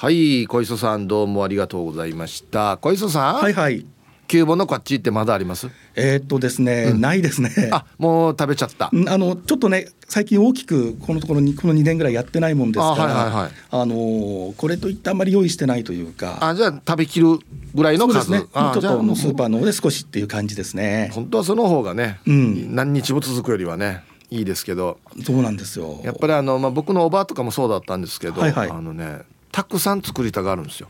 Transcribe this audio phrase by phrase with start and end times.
[0.00, 2.76] はい小磯さんどうもありがとうございました。
[2.76, 3.34] 小磯さん？
[3.34, 3.84] はいはい。
[4.28, 5.70] キューボのこっちってまだあります？
[5.96, 7.50] えー、っとですね、うん、ないですね。
[7.72, 8.90] あもう食べちゃった。
[8.90, 16.38] あのちょっとね最近大きくこのところにこの2年ぐらいやってないもんですからあ、はいはいはい、あのこれといってあんまり用意してないというか。
[16.42, 17.36] あじゃあ食べきる
[17.74, 18.14] ぐらいの数？
[18.14, 18.38] ですね。
[18.38, 21.10] ちょっとのスーパーの方で少しっていう感じですね。
[21.12, 25.00] 本当はその方がね、うん、何日も続くよりはねいいですけど。
[25.24, 26.00] そうなんですよ。
[26.04, 29.22] やっぱりあの、まあ、僕のおばあとかもそうだったんですけど、はいはい、あのね
[29.58, 30.86] たくさん作りたがるんですよ。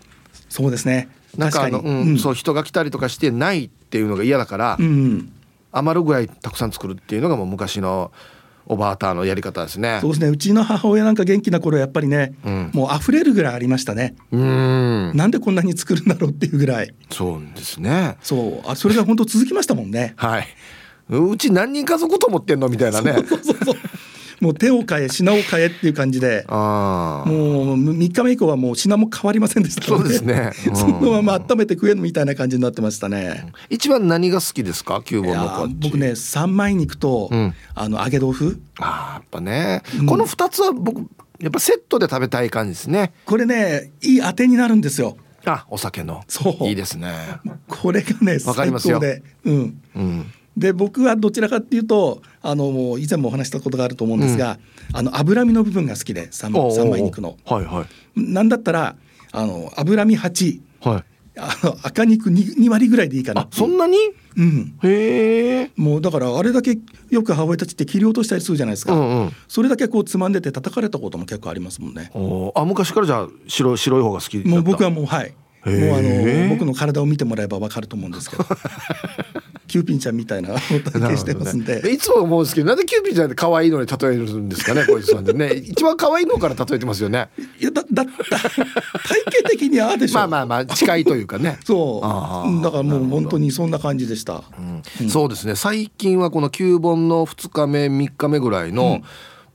[0.51, 5.33] そうですねなんかあの、うん、うん、そう人が来たりとかしてないっていうのが嫌だから、うん、
[5.73, 8.13] 余るぐらいたくさん作るっていうのがもう昔の
[8.67, 10.01] おばあたのやり方ですね。
[10.03, 10.29] そうですね。
[10.29, 14.15] うちの母親なんか元気な頃やっぱりね、うん、もう溢れるぐらいありましたね。
[14.31, 15.17] うん。
[15.17, 16.95] なんでこんなに作るんだろうっていうぐらい。
[17.11, 18.19] そうですね。
[18.21, 18.71] そう。
[18.71, 20.12] あそれが本当続きましたもんね。
[20.17, 20.47] はい。
[21.09, 23.15] うち何人家族と思ってんのみたいなね。
[23.27, 23.77] そうそうそう。
[24.41, 26.54] もう手を変え品を変えっていう感じでも
[27.25, 33.53] う3日目以降はもう品も変わりませんでしたそうですね、うん、そのまま温めて食えるみたいな感じになってましたね。
[33.69, 35.03] 一番何が好きですか？
[35.04, 38.60] 九本の僕ね三枚肉と、うん、あの揚げ豆腐。
[38.78, 41.00] あやっぱね、うん、この2つは僕
[41.41, 43.12] やっぱセットで食べたい感じですね。
[43.25, 45.16] これねいい当てになるんですよ。
[45.44, 46.22] あお酒の。
[46.28, 46.65] そう。
[46.69, 47.12] いいですね。
[47.69, 49.00] これがねわかりますよ。
[49.44, 54.59] うん、うんで僕はどちらかっていうとあの以前もお話したことがあると思うんですが、
[54.91, 57.37] うん、あの脂身の部分が好きで三枚肉の。
[57.45, 57.87] はいは
[58.17, 58.97] い、なんだったら
[59.33, 61.05] あの脂身8、はい、
[61.39, 63.47] あの赤肉 2, 2割ぐらいでいいかな。
[63.51, 63.97] そんなに、
[64.37, 66.79] うん、へえもうだからあれだけ
[67.11, 72.11] よく母親たちって切り落としたりするじゃないですか、うんうん、それだけこうつまんでて叩かれたことも結構ありますもんね。
[72.55, 75.35] あ昔からじゃあ白白い方が好きもう僕はもうはい
[75.69, 78.45] もうあの僕の体を見てもらえばわかると思うんですけど。
[79.69, 85.53] キューピンちゃんみたいな体型 してますんで、ね、いつも思うんですけどなんでキューピンちゃんって可愛いのに例えるんですかねこいつさんでね。
[85.69, 87.28] 一番可愛いのから例えてますよね。
[87.61, 90.15] いやだだ体型的にああでしょ。
[90.15, 91.59] まあまあまあ近いというかね。
[91.65, 92.62] そう。
[92.62, 94.83] だからもう本当にそんな感じでした、うん。
[95.03, 95.55] うん、そうですね。
[95.55, 99.03] 最近はこの9本の2日目3日目ぐらいの、うん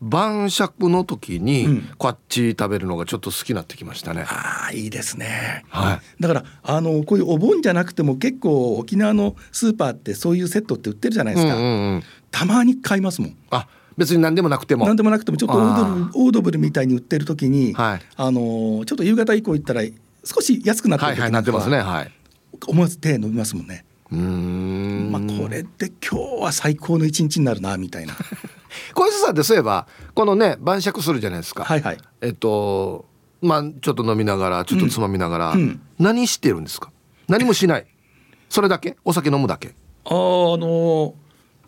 [0.03, 4.25] 晩酌の時にこっち食べるのがちょっと好きになってきましたね。
[4.27, 5.63] ああいいですね。
[5.69, 6.21] はい。
[6.21, 11.55] だからあのこういうお盆じゃなくても結構沖縄のスーパーってそういうセットって売ってるじゃないですか。
[11.55, 13.37] うんうんうん、たまに買いますもん。
[13.49, 13.65] あ
[13.97, 19.83] 別に何でもなくても何でもなくてもちょっとオードブルオードブルみたいに売ってる時に、はい、あのちょっと夕方以降行ったら
[20.25, 21.77] 少し安くなってる時はいはい、なってますね。
[21.79, 22.11] はい。
[22.67, 23.85] 思わず手伸びますもんね。
[24.13, 28.13] うんまあこれって今日は最高の一日になるな みたいな。
[28.93, 31.63] 小石さんってそういえばこのね晩酌するじゃないですか。
[31.63, 31.97] はいはい。
[32.21, 33.05] えっと
[33.41, 36.91] まあちょっと飲みながらちょっとつまみながら、うんうん、何してるんですか？
[37.27, 37.87] 何もしない。
[38.49, 38.97] それだけ？
[39.03, 39.69] お酒飲むだけ？
[40.05, 40.13] ああ
[40.57, 41.15] の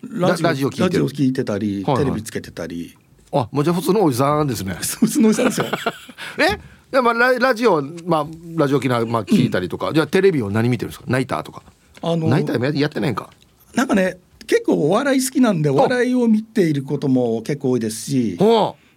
[0.04, 2.96] ラジオラジオ聞いてたり、はいはい、テレビつけてたり。
[3.32, 4.76] あもうじゃ普通のおじさんですね。
[4.80, 5.66] 普通のおじさんですよ。
[6.40, 6.60] え？
[6.92, 8.26] でまあララジオまあ
[8.56, 11.06] ラジオ機能まあ聞いたりとか、うん、じゃあテレビを何見てるんですか？
[11.08, 11.64] ナイターとか。
[12.08, 13.32] あのナイターやってないんか？
[13.74, 15.76] なんかね結構お笑い好きなんでお。
[15.76, 18.38] 笑いを見ていることも結構多いですし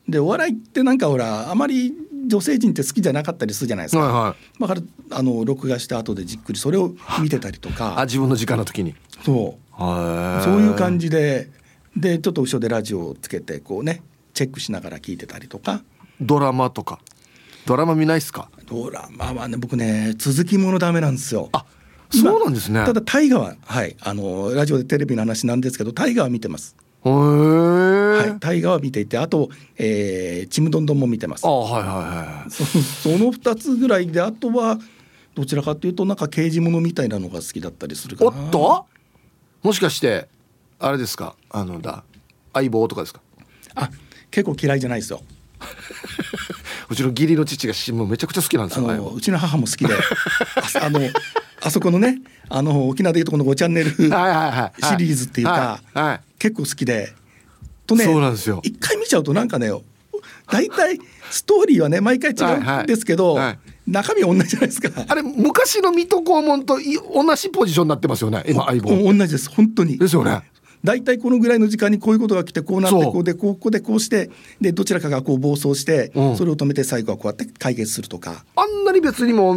[0.06, 1.94] でお笑いってなんかほらあまり
[2.26, 4.82] 女性陣って好きじゃなかったりするじゃないですか、はいはい、だから
[5.16, 7.98] あの録画した後でじっくりそれを見てたりとか。
[7.98, 8.94] あ自分の時間の時に？
[9.24, 9.78] そう。
[9.78, 11.48] そういう感じで
[11.96, 14.02] でちょっと後ろでラジオをつけてこうね
[14.34, 15.82] チェックしながら聞いてたりとか。
[16.20, 16.98] ドラマとか。
[17.64, 18.50] ドラマ見ないっすか？
[18.66, 21.48] ドラマはね僕ね続きものダメなんですよ。
[21.52, 21.64] あ
[22.10, 22.84] そうなんですね。
[22.84, 26.74] ただ大河ははいあのラジオでテレビの話なんですけど大河は見てます。
[27.04, 31.46] はい、大河は見ていてあと、えー、ちむどんどんも見てます。
[31.46, 31.92] あはいはい
[32.42, 34.78] はいそその2つぐらいであとは
[35.34, 38.30] どちらかというとなんか刑事ものみたいなのが好きだったりするかな。
[38.30, 38.86] おっと？
[39.62, 40.28] もしかして
[40.78, 41.36] あれですか？
[41.50, 42.04] あのだ
[42.52, 43.20] 相棒とかですか？
[43.74, 43.90] あ
[44.30, 45.20] 結構嫌いじゃないですよ。
[46.90, 49.92] うちの義理の父がもうめちゃくちゃ好きなんですようちの母も好きで
[50.80, 51.00] あの
[51.60, 55.80] あそこのねあの沖縄でいうとこの5チャンネルシリーズっていうか、
[56.38, 57.12] 結構好きで。
[57.86, 58.04] とね
[58.62, 59.70] 一回見ちゃうとなんかね
[60.50, 60.98] 大体
[61.30, 63.38] ストーリーはね毎回違うんですけど、
[63.86, 65.04] 中身は同じじゃないですか。
[65.08, 66.78] あれ昔の水戸黄門と
[67.14, 68.90] 同じポジションになってますよね今相棒。
[68.90, 69.50] 同じです。
[69.50, 69.98] 本当に。
[69.98, 70.42] ですよね
[70.84, 74.30] 大体このぐらいの時間にこういうことが来てこうなってこうでここでこうして
[74.60, 78.44] でどちらかがこう暴走して、それを止めて最後はこうやって解決するとか。
[78.56, 79.56] あんなに別にも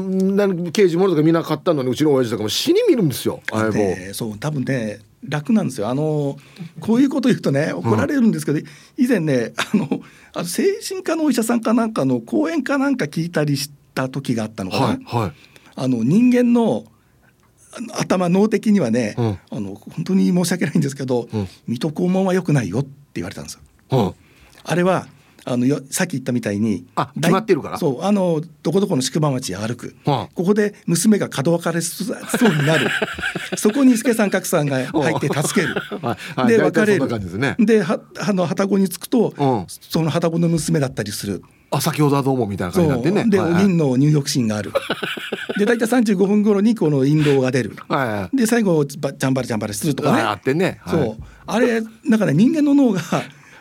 [0.72, 3.80] 刑事ものとか見なかったのにうちの親父とかも死に見るんですよ相棒。
[4.14, 5.88] そう多分ね楽なんですよ。
[5.88, 6.38] あの
[6.80, 8.66] こういうこと言うとね怒られるんですけど、うん、
[8.98, 9.88] 以前ねあの
[10.34, 15.32] あの精神科のお医者さんかなんかの講演かなんか聞いたりした時があったのかな、はいはい、
[15.76, 16.86] あの人間の
[17.98, 23.62] 頭脳的にはね、うん、あの本当に申し訳ないんですけど、うん、水戸黄門は良くないよって言われたんですよ。
[23.92, 24.14] うん、
[24.64, 25.08] あれは
[25.46, 27.78] あのよさっき言ったみたいにあ決まってるから？
[27.78, 32.14] そうあのどこどこの宿場町へ歩く、ここで娘が角別れそ
[32.48, 32.90] うになる。
[33.58, 35.76] そこに助さん格さんが入って助ける。
[36.48, 37.08] で別れる。
[37.60, 39.34] ではあの旅籠に着くと、
[39.68, 41.42] その旅籠の娘だったりする。
[41.74, 43.30] あ先ほどはどうもみたいな感じになってね。
[43.30, 44.74] で、お銀の入浴シーンがある。
[45.58, 50.22] で大体35分頃にこの印籠が出る、はいはい、で最後ジャンバラジャンバラするとかね。
[50.22, 51.24] あってね、はい、そう。
[51.46, 53.02] あれだから人間の脳が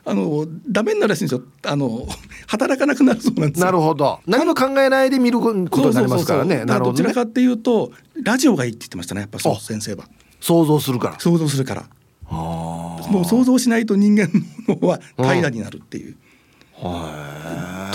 [0.05, 1.43] あのダメになるらしいんですよ。
[1.65, 2.07] あの
[2.47, 4.21] 働かなくなるそうなんですなるほど。
[4.27, 6.65] 何も考えないで見ることになりますからね。
[6.65, 7.93] どちらかっていうと
[8.23, 9.23] ラジオがいいって言ってましたね。
[9.23, 10.05] やっぱそう先生は。
[10.41, 11.21] 想像するから。
[11.21, 11.85] 想像するから。
[12.31, 14.29] もう想像しないと人間
[14.69, 16.17] の脳は平らになるっていう。
[16.81, 16.89] と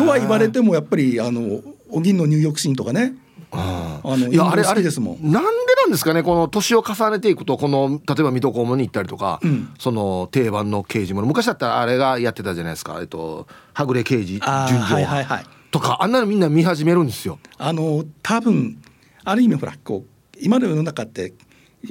[0.05, 3.15] は言われてもやっぱりあのお銀の入浴シーンとかね
[3.57, 5.31] あのいやあれあれですもん。
[5.31, 12.97] なんでなんですかねこの年を重ねていくとこの例えば水戸黄門に行ったりとか、うん、その定番の刑事もの昔だったらあれがやってたじゃないですか。
[13.01, 17.39] えっとはぐれ刑事純情、はいはいはい、とかあんなのみんな見始めるんですよ。
[17.57, 18.81] あの多分
[19.23, 21.33] ある意味ほらこう今の世の中って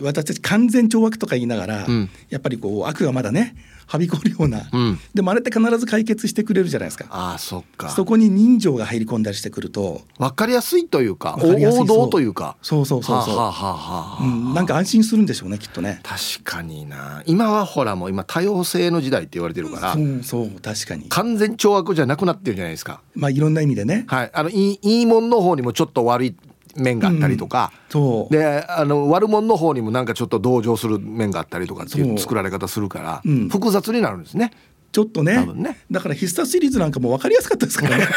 [0.01, 3.57] 私たち完全懲悪とか言いながら、うん、やっぱりこう悪がまだね
[3.87, 7.07] はびこるような、うん、でもあれって必ず解決してくれるじゃないですか。
[7.11, 7.91] あそっか。
[7.91, 12.57] そこに人情が入り込んだりしてくると分かりやすいというか王道というか。
[12.63, 13.37] そうそうそうそう。
[13.37, 16.01] はははうん、なんか安心するんでしょうねきっとね。
[16.03, 17.23] 確かにな。
[17.27, 21.05] 今はほらもう今多様性の時代って言われてるからそうそう確かに。
[21.11, 23.01] 完全懲悪じゃなくなってるじゃないですか。
[23.15, 24.05] まあいろんな意味でね。
[24.09, 24.31] はい。
[24.33, 26.35] あのいいいいもんの方にもちょっと悪い
[26.77, 34.53] 面があったりとか、うん、であの悪者の方にもなんかちょっと同情する面があったりとかっていう作られ方するから、うん、複雑になるんですね。
[34.93, 38.07] ちょっとね、ね、だから必殺シリーズなんかも分かりやすかったですからね。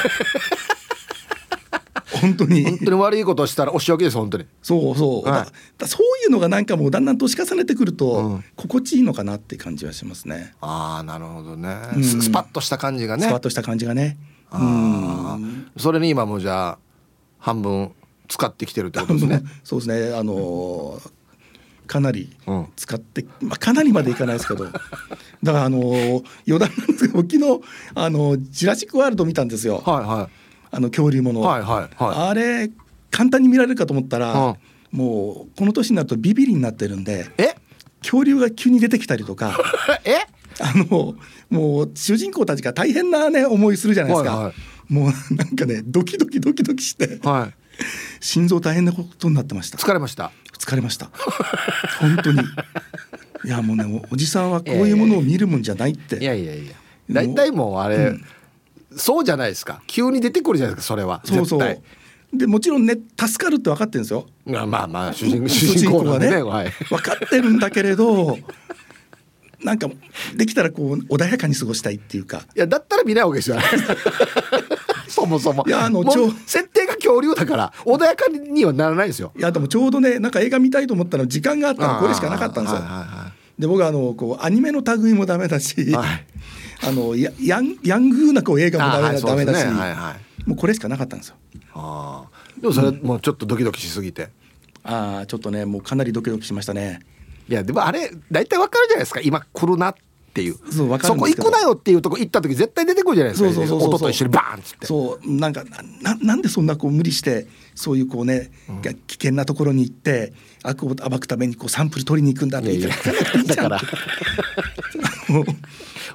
[2.22, 2.64] 本当に。
[2.64, 4.46] 本当に悪いことしたらお仕置きです本当に。
[4.62, 10.54] そうそう、はい、だそういうのがなんかもうだんだん年重ねてくると、心地いいのかなって感じはしますね。
[10.62, 13.26] ああなるほどね、うん、スパッとした感じがね。
[13.26, 14.18] スパッとした感じがね。
[14.52, 16.80] うん、それに今もじゃあ
[17.40, 17.92] 半分
[18.28, 19.44] 使ってきてるってことですね。
[19.64, 20.16] そうですね。
[20.16, 21.12] あのー、
[21.88, 22.30] かなり
[22.76, 24.82] 使って、うん、まあかなりまでいかないですけど、だか
[25.44, 27.62] らあのー、余談なんですけど昨日
[27.96, 29.82] あのー、ジュラシックワールド見たんですよ。
[29.86, 30.48] はいはい。
[30.70, 32.70] あの恐竜もの、はいはいはい、あれ
[33.10, 37.56] 簡単に見られるかと思ったら、うん、もうこの年になるとビビりになってるんで、え？
[38.02, 39.58] 恐竜が急に出てきたりとか、
[40.04, 40.18] え？
[40.60, 41.16] あの
[41.50, 44.36] もう主人公たちが大変なね思いするじゃないですか。
[44.36, 47.54] はいはい、もうなんかねドキドキドキドキして、はい、
[48.20, 49.78] 心臓大変なことになってました。
[49.78, 50.32] 疲れました？
[50.58, 51.10] 疲れました。
[52.00, 52.42] 本当に。
[53.46, 56.18] いやもうねおじさんはこういうものを見るもんじゃないって。
[56.18, 56.74] いやいやいや。
[57.10, 58.26] 大体もうあれ、うん、
[58.96, 59.82] そうじゃないですか。
[59.88, 61.22] 急に出てくるじゃないですかそれは。
[61.24, 61.82] そうそう。
[62.34, 64.28] でもちろんね助かるって分かってるんですよ。
[64.46, 68.38] まあまあまあ主人主人公はね、はい、分かってるんだけれど
[69.64, 69.88] なんか
[70.36, 72.42] できたらこう穏やかに過ごしたいっていうか。
[72.56, 73.58] いやだったら見ないわけですよ
[75.10, 75.64] そもそも。
[75.68, 79.32] いやあのちょ設定が恐竜だから穏やかにはならないですよ。
[79.38, 82.82] いやでもちょうどねなんか映画見たいと思ったの時間があったらこれしかなかったんですよ、
[83.60, 86.26] で僕はあのこうアニメの類もダメだし、はい、
[86.88, 91.36] あのヤヤンヤングなこう映画もダメだ,、はいダメだし、はいはい、もうこれしかなかったんですよ。
[91.74, 92.24] あ
[92.60, 94.30] でもそれもうちょっとドキドキしすぎて、
[94.86, 97.00] うん、ああちょっとねもうかなりドキドキしましたね。
[97.50, 99.22] いやでもあれ大体わかるじゃないですか。
[99.22, 100.02] 今来るなって
[100.42, 100.56] いう。
[100.72, 103.76] そうそこ行くなよっていうとこ行った時絶対出てくるじゃないですか。
[103.76, 104.86] 音と一緒にバーンっつって。
[104.86, 105.64] そうなんか
[106.02, 113.80] ななんでそんなこう無理してそういうこうね、うん、危険なところに行って悪を暴くためにこうサンプル取りに行くんだって言ってだから。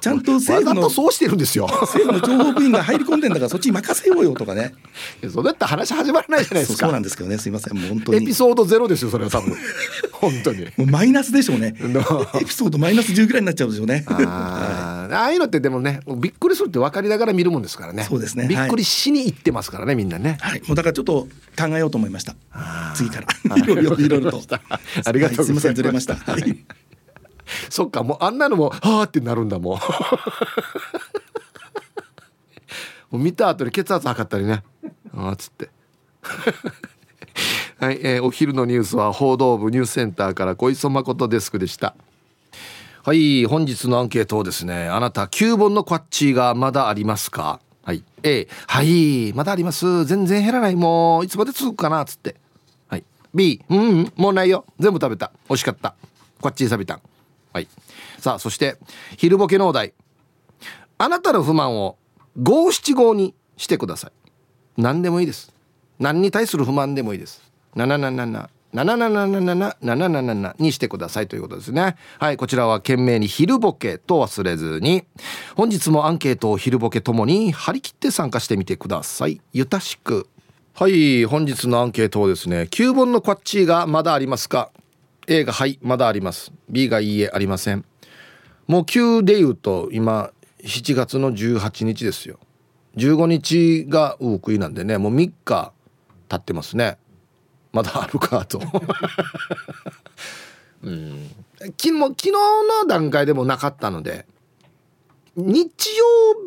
[0.01, 1.67] ちゃんと政府のそうしてるんですよ。
[1.67, 4.73] 政府の情報部員が入り込んでんだからそっちに任せようよとかね。
[5.31, 6.87] そうだって話始まらないじゃないですか。
[6.87, 7.37] そうなんですけどね。
[7.37, 7.77] すいません。
[7.77, 8.17] もう本当に。
[8.17, 9.55] エピソードゼロですよそれは多分。
[10.11, 10.65] 本当に。
[10.75, 11.75] もうマイナスでしょうね。
[12.41, 14.03] エピソードマイナス10ぐらいになっちゃうでしょうね。
[14.07, 14.13] あ,、
[15.15, 18.03] ああいうのってでもねびっくりするって分かりながら見るもんですからね。
[18.03, 18.47] そうですね。
[18.47, 20.37] びっくりしに行ってますからねみんなね。
[20.41, 20.61] はい。
[20.67, 21.27] もうだからちょっと
[21.57, 22.35] 考えようと思いました。
[22.95, 23.57] 次から。
[23.57, 24.41] いろいろいろいろと。
[25.05, 26.15] ありがとうございます、はい、すみませんずれました。
[26.15, 26.65] はい。
[27.69, 29.79] そっかもうあんなのもはあってなるんだもん
[33.11, 34.63] もう見た後に血圧測ったりね。
[35.15, 35.69] あっつって。
[37.79, 41.95] はい、えー、お昼のニュースは報道部ニュースセンターから小磯誠デスクでした
[43.05, 47.59] はい本日のアンケートをですねあなた9本のクワッチがまだありますか？
[47.83, 48.01] はい。
[48.23, 50.05] A はいまだあります。
[50.05, 50.75] 全然減らない。
[50.77, 52.05] もういつまで続くかな？
[52.05, 52.37] つって。
[52.87, 53.03] はい。
[53.35, 54.63] B うん、うん、もうないよ。
[54.79, 55.33] 全部食べた。
[55.49, 55.95] 美味しかった。
[56.39, 57.01] クワッチサビタン
[57.51, 57.67] はい。
[58.19, 58.77] さあそして
[59.17, 59.91] 昼ボケのお題。
[60.97, 61.97] あなたの不満を
[62.41, 64.11] 五七五にしてください。
[64.77, 65.53] 何でもいいです。
[65.99, 67.43] 何に対する不満でもいいです。
[67.75, 75.05] 777 77777にしてくださいということですねはいこちらは懸命に昼ボケと忘れずに
[75.55, 80.27] 本日もアンケートを昼ボケともに張り切って参加してみてくださいゆたしく
[80.73, 84.71] はい本日のアンケートをですね9本のクワッチーがまだありますか
[85.27, 87.85] A がはいまだあります B がいいえありません
[88.67, 90.31] もう9で言うと今
[90.63, 92.39] 7月の18日ですよ
[92.95, 95.73] 15日がウークイなんでねもう3日
[96.29, 96.97] 経ってますね
[97.73, 98.61] まだあるかと。
[100.83, 101.29] うん。
[101.59, 104.25] 昨日昨日の段階でもなかったので
[105.35, 106.05] 日曜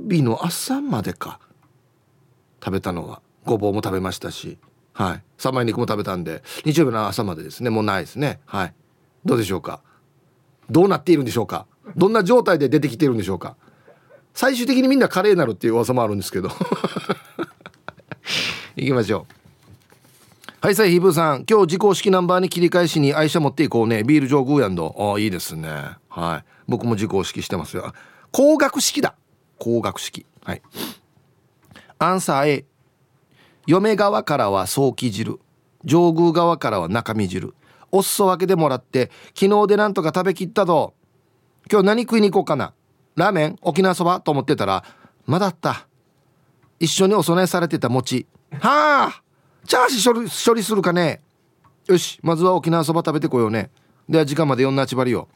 [0.08, 1.40] 日の朝までか。
[2.64, 3.20] 食べたのは。
[3.44, 4.58] ごぼうも食べましたし。
[4.92, 5.22] はい。
[5.38, 7.70] 三枚肉も食べたんで日曜日の朝までですね。
[7.70, 8.40] もうないですね。
[8.46, 8.74] はい。
[9.24, 9.80] どうでしょうか？
[10.70, 11.66] どうなっているんでしょうか？
[11.96, 13.56] どんな状態で出てきているんでしょうか？
[14.34, 16.50] 最終的にみんなカレーになるっていう噂もあるんですけど。
[18.76, 19.34] 行きましょう
[20.66, 21.44] はいさいヒブさん。
[21.48, 24.02] 今日自公式ナンバーに切り返しに愛車持っていこうね。
[24.02, 24.96] ビール上宮やんど。
[25.14, 25.68] あいいですね。
[26.08, 26.44] はい。
[26.66, 27.92] 僕も自公式してますよ。
[28.32, 29.14] 高額式だ。
[29.60, 30.26] 高額式。
[30.42, 30.62] はい。
[32.00, 32.64] アンサー A
[33.68, 35.38] 嫁側からは早期汁。
[35.84, 37.54] 上宮側からは中身汁。
[37.92, 40.94] お裾分けでもらって昨日でなんとか食べきったぞ。
[41.70, 42.74] 今日何食いに行こうかな。
[43.14, 43.56] ラーメン？
[43.62, 44.20] 沖縄そば？
[44.20, 44.82] と思ってたら
[45.26, 45.86] まだあった。
[46.80, 48.26] 一緒にお供えされてた餅。
[48.58, 49.22] はあ！
[49.66, 51.20] チャーシュ処理するかね？
[51.86, 53.70] よしまずは沖縄そば食べてこようね。
[54.08, 55.28] では時間まで4なちばりよ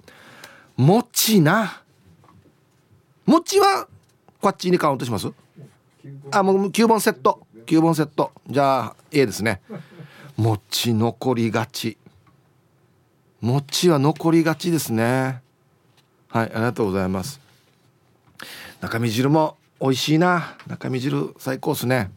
[0.77, 1.83] 餅な
[3.27, 3.89] 餅は
[4.41, 5.31] こっちにカウントします？
[6.31, 7.47] あもう9本セット。
[7.67, 8.33] 9本セット。
[8.49, 9.61] じゃあ A ですね。
[10.37, 11.99] 餅残りがち。
[13.41, 15.43] 餅は残りがちですね。
[16.29, 17.41] はいありがとうございます。
[18.81, 20.57] 中身汁も美味しいな。
[20.67, 22.11] 中身汁最高っすね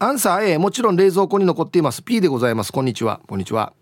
[0.00, 2.04] アンサー A もちろん冷蔵庫に残っています。
[2.04, 2.72] P でございます。
[2.72, 3.20] こんにちは。
[3.26, 3.72] こんにちは。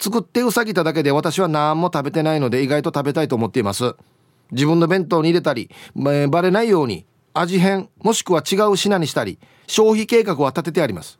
[0.00, 3.94] 作ってうさぎただけで私は何も食べてないので意外と食べたいと思っています。
[4.52, 7.04] 自分の弁当に入れたり、えー、バレないように
[7.34, 11.18] 味変もしくは違う品にしたり消費計画は立ててあります。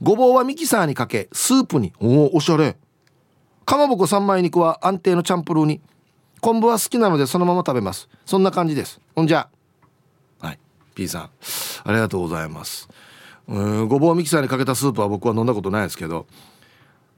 [0.00, 1.92] ごぼうはミキサーにかけスープに。
[1.98, 2.76] おおおしゃれ。
[3.66, 5.80] かまぼこ三枚肉は安定のチャンプルーに。
[6.40, 8.08] 昆布は好きなのでそのまま食べます。
[8.26, 9.00] そんな感じです。
[9.16, 9.48] ほんじゃ。
[10.38, 10.58] はい。
[10.94, 11.30] P さん
[11.82, 12.88] ありがとうございます。
[13.48, 16.26] うんごぼうミキサーにかけたスープは僕は飲んだことないですけど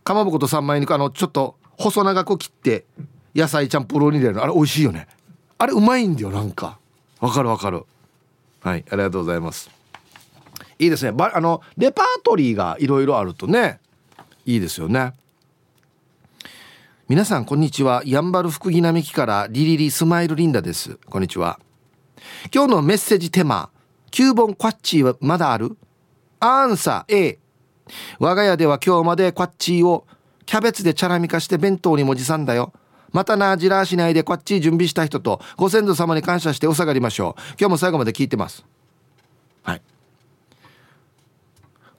[0.03, 2.85] かまぼこと三枚肉あのちょっと細長く切って
[3.35, 5.07] 野菜ちゃんプロに入れるあれ美味しいよね。
[5.59, 6.79] あれうまいんだよなんか。
[7.21, 7.85] わかるわかる。
[8.61, 9.71] はいありがとうございます。
[10.79, 11.13] いいですね。
[11.13, 13.79] ばあのレパートリーがいろいろあるとね
[14.47, 15.13] いいですよね。
[17.09, 18.03] 皆さんこんにちは。
[18.05, 20.99] やんばる福木並木からリリリスマイルリンダです。
[21.07, 21.61] こんにちは。
[22.55, 23.71] 今日のメッセージテーマ
[24.13, 25.77] 9本クワッチーはまだある？
[26.41, 27.39] アンサー A
[28.19, 30.07] 我が家では今日までクワッチーを
[30.45, 32.73] キャベツでチャラミ化して弁当にも持参だよ。
[33.13, 37.41] またなじらしないでクワッチー準備した人とご先祖様に感謝してお下がりましょう。
[37.59, 38.65] 今日も最後まで聞いてます。
[39.63, 39.83] はい。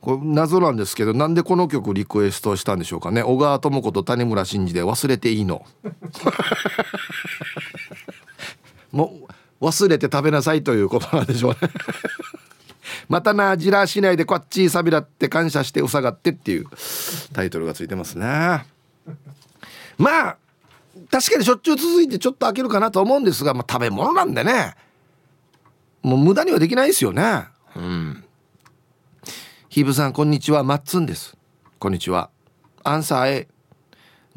[0.01, 3.23] これ謎なんですけどなんでこの曲リクエストしたんでしょうかね。
[3.23, 5.65] 小川智子と谷村新司で忘れていいの。
[8.91, 9.13] も
[9.59, 11.57] う忘れて食べなさいということなんでしょうね。
[13.09, 16.65] またなじらしないでこっちさびらって感謝してうさがってっていう
[17.33, 18.65] タイトルがついてますね。
[19.97, 20.37] まあ
[21.11, 24.75] 確かにしょっちゅう続いてちょっと開けるかなと思うんですが、まあ、食べ物なんでね。
[26.01, 27.45] もう無駄にはできないですよね。
[27.75, 28.23] うん。
[29.69, 30.63] ひぶさんこんにちは。
[30.63, 31.37] マッツンです。
[31.79, 32.29] こんにちは。
[32.83, 33.47] アンサー A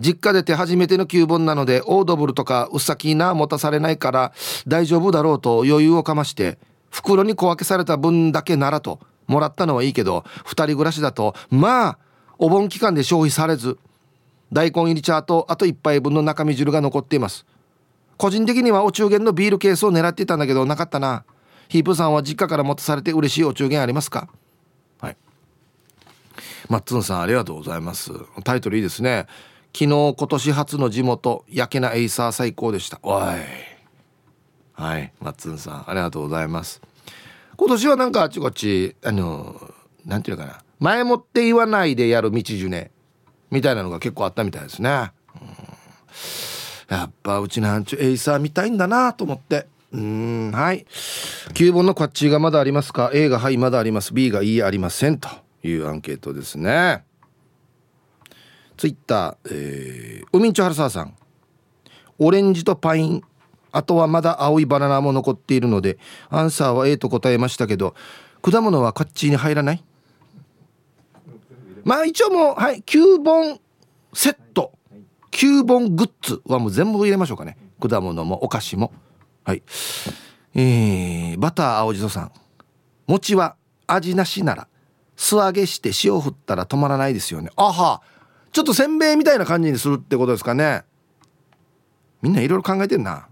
[0.01, 4.33] 実家で手初めての旧本なのでオードブルとかうっさきな持たされないから
[4.67, 6.59] 大丈夫だろうと余裕をかまして
[6.91, 11.99] 袋に小分けされた分だけならともらったのはいいけど2人暮らしだとまあ
[12.39, 13.79] お盆期間で消費されず
[14.53, 17.47] 大根入り茶とあと1杯分の中身汁が残っています。
[18.17, 21.25] 個人的にはお中元のビールケースを狙っていたんだけどなかったな。
[21.69, 24.29] ヒープさんは実家から持たされて嬉しいお中元ありますか？
[25.01, 25.17] はい。
[26.69, 28.11] マッツンさんありがとうございます。
[28.43, 29.27] タイトルいいですね。
[29.73, 32.99] 昨日今年初の地元屋慶名エイサー最高でした。
[33.05, 33.70] おい。
[34.81, 35.13] はい。
[35.21, 36.81] マッツンさんありがとうございます。
[37.57, 39.61] 今年はなんかあっちこっちあの
[40.07, 40.63] なんていうかな。
[40.79, 42.91] 前もって言わないでやる道ジュネ
[43.51, 44.93] みたいなのが結構あったみたいですね、う
[46.95, 49.67] ん、やっぱうちなーんちゅエイサー見たいんだなと思って。
[49.93, 50.87] うんはい。
[51.53, 54.15] 旧盆のくゎっちーがまだありますか？A がはいまだあります。
[54.15, 55.29] B がいいありませんと
[55.63, 57.05] いうアンケートですね。
[58.79, 61.15] ツイッター、えー、ウミンチョハルサーさん。
[62.19, 63.23] オレンジとパイン。
[63.73, 65.99] あとはまだ青いバナナも残っているので
[66.29, 67.95] アンサーは A と答えましたけど
[68.43, 69.85] 果物はこっちに入らない？
[71.85, 73.61] まあ一応もうはい9本
[74.13, 74.73] セット。
[75.33, 77.57] 9本グッズはもう全部入れましょうかね。
[77.81, 78.93] 果物もお菓子も。
[79.45, 79.63] はい。
[80.55, 82.33] えー、バター青じそさん。
[83.07, 83.55] 餅は
[83.87, 84.67] 味なしなら
[85.17, 87.51] 素揚げして塩振ったら止まらないですよね。
[87.55, 88.03] あは。
[88.51, 90.83] ちょっとせんべいみたいな感じにするってことですかね。
[92.21, 93.29] みんないろいろ考えてんな。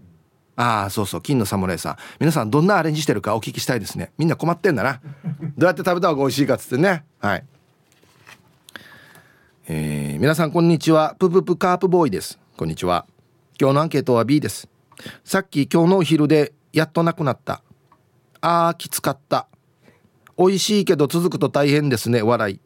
[0.61, 1.95] ああそうそう金の侍さん。
[2.19, 4.11] 皆さんどんなアレンジしてるかお聞きしたいですね。
[4.17, 4.99] みんな困ってんだな。
[5.57, 7.05] どうやって食べた方が美味しいかっつってね。
[7.19, 7.45] はい。
[9.69, 11.15] えー、皆さんこんにちは。
[11.17, 12.37] プププカープボーイです。
[12.57, 13.05] こんにちは。
[13.57, 14.67] 今日のアンケートは B です。
[15.23, 17.61] さっき今日のお昼でやっとなくなった。
[18.41, 19.47] あーきつかった。
[20.37, 22.21] 美味しいけど続くと大変ですね。
[22.21, 22.59] 笑い。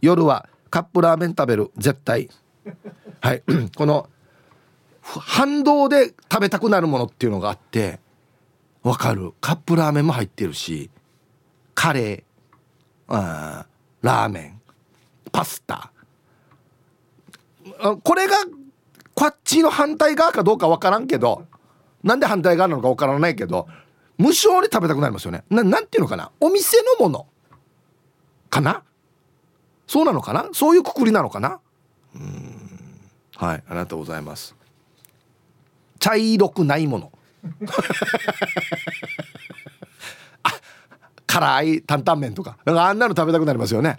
[0.00, 1.70] 夜はカップラーメン食べる。
[1.76, 2.30] 絶対。
[3.20, 3.42] はい。
[3.76, 4.08] この
[5.18, 7.98] 反動で食べたくなるものっていうのがあって
[8.82, 9.32] わかる。
[9.40, 10.90] カップラーメンも入ってるし
[11.74, 12.22] カレー
[13.08, 14.60] あーラーメン
[15.32, 15.90] パスタ。
[18.02, 18.36] これが
[19.14, 21.46] こっちの反対側かどうかわからんけど
[22.02, 23.68] なんで反対側なのかわからないけど
[24.16, 25.44] 無償で食べたくなりますよね。
[25.50, 26.30] ななんていうのかな？
[26.40, 27.26] お店のもの。
[28.50, 28.82] かな？
[29.86, 30.48] そうなのかな？
[30.52, 31.58] そういうくくりなのかな？
[32.14, 32.60] うん。
[33.36, 34.54] はいありがとうございます。
[36.00, 37.12] 茶色くないもの。
[40.42, 40.50] あ
[41.26, 42.58] 辛い担々麺とか。
[42.64, 43.96] かあんなの食べたくなりますよね。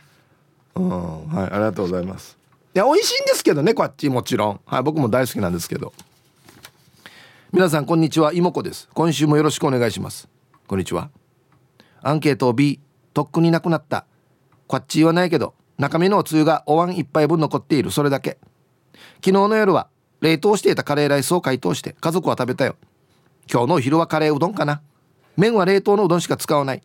[0.76, 1.28] うん。
[1.30, 2.38] はいありがとうございます。
[2.74, 4.60] いや美味しいんですけどねこっちもちろん。
[4.66, 5.94] はい僕も大好きなんですけど。
[7.54, 8.34] 皆さんこんにちは。
[8.34, 8.90] 妹子です。
[8.94, 10.28] 今週もよろしくお願いします。
[10.68, 11.10] こんにちは。
[12.02, 12.80] アンケート B
[13.14, 14.06] とっくになくなった。
[14.68, 17.92] こっちはないけど中身のおつゆがお椀一杯分残っている。
[17.92, 18.40] それだけ。
[19.24, 19.88] 昨日の夜は
[20.22, 22.76] 冷凍していたカレーライスを解凍して家族は食べたよ。
[23.52, 24.82] 今日のお昼はカレーうどんかな。
[25.36, 26.84] 麺は冷凍のうどんしか使わない。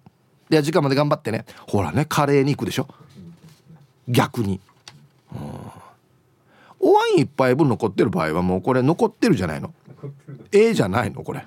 [0.48, 1.44] では時間まで頑張ってね。
[1.66, 2.88] ほらねカレーに行くでしょ。
[4.08, 4.58] 逆に。
[6.80, 9.74] お椀一杯分残ってる場合はもうこれ残ってるじゃないの。
[10.52, 11.44] A じゃないのこれ。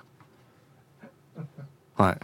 [1.96, 2.18] はい。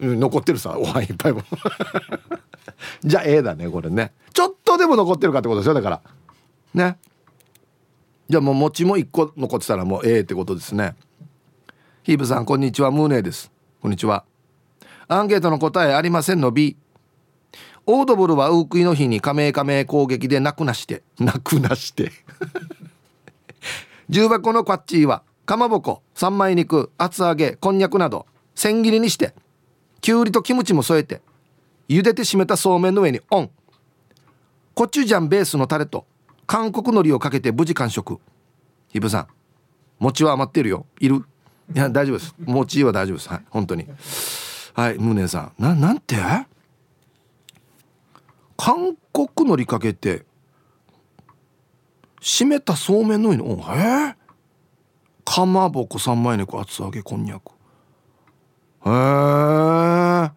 [0.18, 1.44] 残ってるさお椀一杯分。
[3.04, 4.12] じゃあ A だねこれね。
[4.32, 6.00] ちょっとでも残ってるかってことですよだから
[6.76, 6.98] ね。
[8.28, 10.94] じゃあもう餅も1個残ってたらもう A ってことですね。
[12.02, 12.90] ヒーブさんこんにちは。
[12.90, 13.50] ムーネです。
[13.80, 14.24] こんにちは。
[15.08, 16.76] アンケートの答えありませんの B
[17.86, 21.02] オードブルはウークイの日に加盟加盟攻撃でなくなして。
[21.18, 22.12] なくなして。
[24.10, 29.34] 重箱のこっちはかまぼこ三枚肉厚揚げこんにゃくなど千切りにして
[30.00, 31.22] きゅうりとキムチも添えて
[31.88, 33.50] 茹でて締めたそうめんの上にオン。
[34.74, 36.04] コチュジャンベースのタレと
[36.46, 38.20] 韓国海苔をかけて無事完食。
[38.88, 39.26] ひぶさん
[39.98, 40.86] 餅は余ってるよ。
[41.00, 41.24] いる？
[41.74, 42.34] いや大丈夫です。
[42.38, 43.28] 餅は大丈夫です。
[43.28, 43.86] はい本当に。
[44.74, 45.52] はいムーネンさん。
[45.58, 46.16] ななんて？
[48.56, 50.24] 韓国海苔かけて
[52.20, 54.16] 締めたそうめんの上におえ？
[55.24, 57.50] かまぼこ三枚肉厚揚げこんにゃく。
[57.50, 57.52] へ
[58.88, 58.90] え？
[58.90, 60.30] ま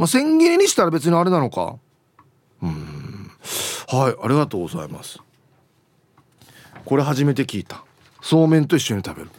[0.00, 1.76] あ千切りにしたら別にあれなのか。
[2.62, 3.30] うん。
[3.88, 5.20] はいありがとうございます。
[6.86, 7.84] これ初めて聞いた。
[8.22, 9.30] そうめんと一緒に食べる。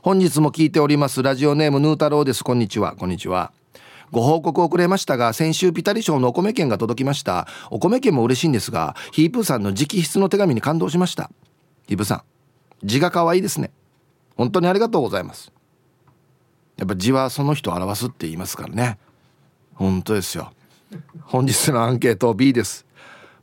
[0.00, 1.22] 本日も聞いております。
[1.22, 2.42] ラジオネームヌー太郎です。
[2.42, 2.96] こんにちは。
[2.96, 3.52] こんにちは。
[4.10, 7.46] ご報告遅れましたが先週ピタリ賞のお米券が届きました。
[7.70, 11.30] お米券も嬉しいんですがヒープーさんの直筆の手紙に感動しました。
[11.86, 12.22] ヒープさん
[12.82, 13.70] 字が可愛いですね。
[14.34, 15.52] 本当にありがとうございます。
[16.78, 18.98] やっぱ字はその人を表すって言いますからね。
[19.74, 20.52] 本当ですよ。
[21.24, 22.85] 本日のアンケート B です。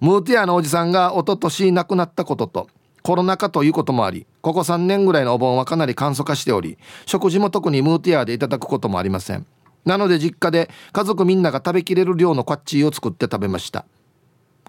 [0.04, 2.68] ムーティアのおじさんが一昨年亡くなったことと
[3.04, 9.46] コロナ禍ということもありここ3年ぐらいのお盆はかなり簡素化しており食事も特にムーティアでいただくこともありません。
[9.86, 13.86] なので実家で家族みんなが食べきれる量のカッチーを作って食べました。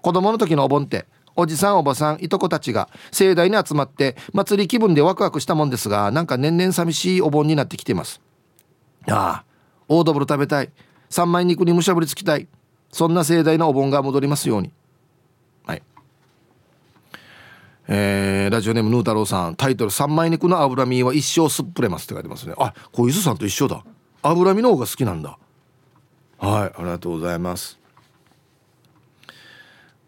[0.03, 8.21] 子供の時のお盆っておじさんおばさんいとこたちが盛大に集まって祭り気分でワクワクしたもんですがなんか年々寂しいお盆になってきてます。
[9.09, 9.45] ああ
[9.89, 10.71] オードブル食べたい。
[11.11, 12.47] 三枚肉にむしゃぶりつきたい。
[12.95, 14.71] そんな盛大なお盆が戻りますように
[15.67, 15.83] はい
[17.87, 19.57] えー、ラジオネームヌー太郎さん。
[19.57, 22.55] タイトル「三枚肉の脂身は一生すっぷれます」って書いてますね。
[22.57, 23.85] あ小泉さんと一緒だ。
[24.23, 25.39] 脂身の方が好きなんだ。
[26.39, 27.79] はいありがとうございます。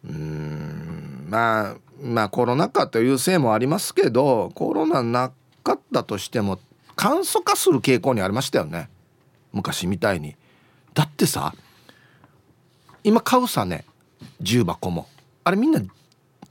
[0.08, 6.58] うんまあまあコロナ禍というせいもありますけどコロナなかったとしても
[6.94, 8.88] 簡素化する傾向にありましたよね。
[9.52, 10.34] 昔みたいに。
[10.94, 11.54] だってさ
[13.04, 13.84] 今買うさね
[14.40, 15.08] 重箱も。
[15.44, 15.82] あれみんな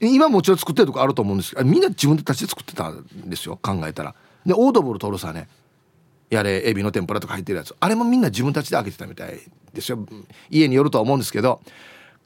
[0.00, 4.14] 今もちろん作ってるとこあると思うんですけどみんな自分で立ち作ってたんですよ考えたら。
[4.44, 5.48] でオードブル取るさね
[6.30, 9.38] やれエビの天ぷらとか入ってるやつあれもみんな自分たちで開けてたみたい
[9.72, 10.06] ですよ。
[10.50, 11.60] 家によるとは思うんですけど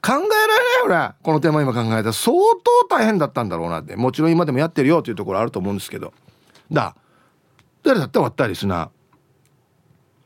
[0.01, 2.13] 考えられないよねこのテーマ今考えたら。
[2.13, 3.95] 相当大変だったんだろうなって。
[3.95, 6.13] もちろん今でもやってるよというところあると思うんですけど。
[6.71, 6.95] だ
[7.83, 8.89] 誰だったら割ったりすな。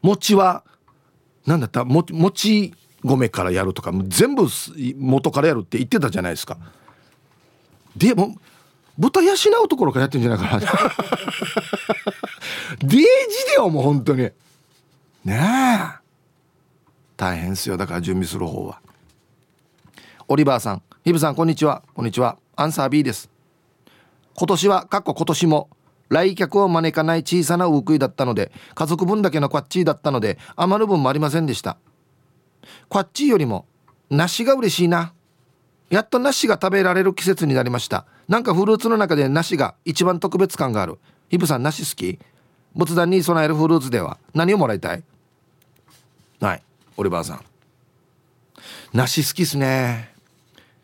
[0.01, 0.63] 餅は
[1.45, 4.47] 何だった餅米からやるとか全部
[4.97, 6.57] 元からやるって言ってたじゃないですか。
[7.95, 8.35] でも
[8.97, 10.59] 豚養うところからやってんじゃないかな。
[12.79, 13.05] デージ
[13.47, 14.23] だよもう本当に。
[14.23, 14.33] ね
[15.25, 15.79] え。
[17.17, 18.79] 大変ですよだから準備する方は。
[20.27, 21.83] オリバーさんヒブさんこんにちは。
[21.93, 22.37] こんにちは。
[22.55, 23.29] アンサー B です。
[24.35, 25.69] 今年は過去今年も
[26.09, 31.77] 来客を招かない小さなウークイだったので家族分だけのクワッチーだったので余る分もありませんでした。
[32.89, 33.65] クワッチーよりも
[34.09, 35.13] 梨が嬉しいな
[35.89, 38.05] やっと梨が食べられる季節になりました。
[38.27, 40.97] なんかフルーツの中で梨が一番特別感がある。
[41.29, 42.19] ヒブさん梨好き？
[42.75, 45.03] 仏壇に備えるフルーツでは何をもらいたい？
[46.41, 46.63] はい。
[46.97, 47.45] オリバーさん。
[48.93, 50.13] 梨好きっすね。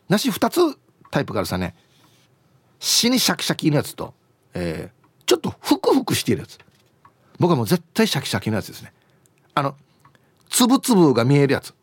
[0.08, 0.78] 梨2つ
[1.10, 1.74] タイプからさね。
[2.78, 4.12] 死にシャキシャキのやつと、
[4.54, 6.58] えー、ちょっとふくふくしているやつ。
[7.38, 8.92] 僕はもう絶対シャキシャキのやつですね。
[9.54, 9.76] あの
[10.48, 11.74] つぶつぶが見えるやつ。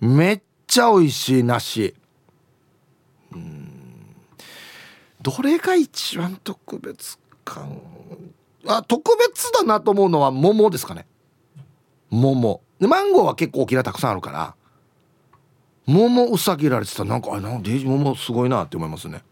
[0.00, 1.94] めっちゃ美味しい梨
[3.32, 3.70] うん
[5.22, 7.80] どれが一番特別感？
[8.66, 11.06] あ特別だなと思うのは桃ですかね。
[12.10, 12.62] 桃。
[12.80, 14.54] マンゴーは結構大きなたくさんあるから
[15.86, 17.04] 桃うさぎられてた。
[17.04, 19.22] なんかあなんデイジ桃すごいなって思いますね。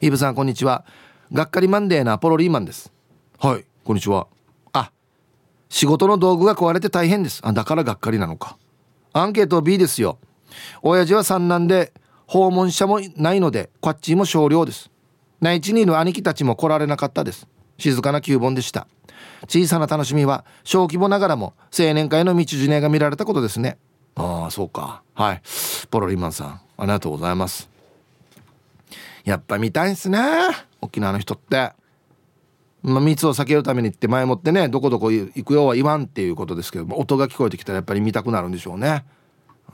[0.00, 0.84] イブさんこんにちは。
[1.32, 2.92] がっかりマンデーなポロリーマンです。
[3.38, 4.26] はいこんにちは。
[4.74, 4.92] あ
[5.70, 7.40] 仕事の道具が壊れて大変です。
[7.42, 8.58] あだからがっかりなのか。
[9.14, 10.18] アンケート B ですよ。
[10.82, 11.92] 親父は三男で
[12.26, 14.90] 訪問者もないのでこっちも少量です。
[15.40, 17.46] 内地にいる兄貴たちも来られなかったです。
[17.78, 18.86] 静かな旧盆でした。
[19.48, 23.78] 小さな楽しみは小規模ながらも青年会の道ジュネが見られたことですね。
[24.14, 25.02] ああそうか。
[25.14, 25.42] はい。
[25.90, 27.68] ポロリマンさんありがとうございます。
[29.24, 30.20] やっぱ見たいんすね
[30.80, 31.72] 沖縄の人って。
[32.82, 39.04] まあ、密を避けるためにって前もってねどこどこ行くよは言わんっていうことですけど音が聞こえてきたらやっぱり見たくなるんでしょうね。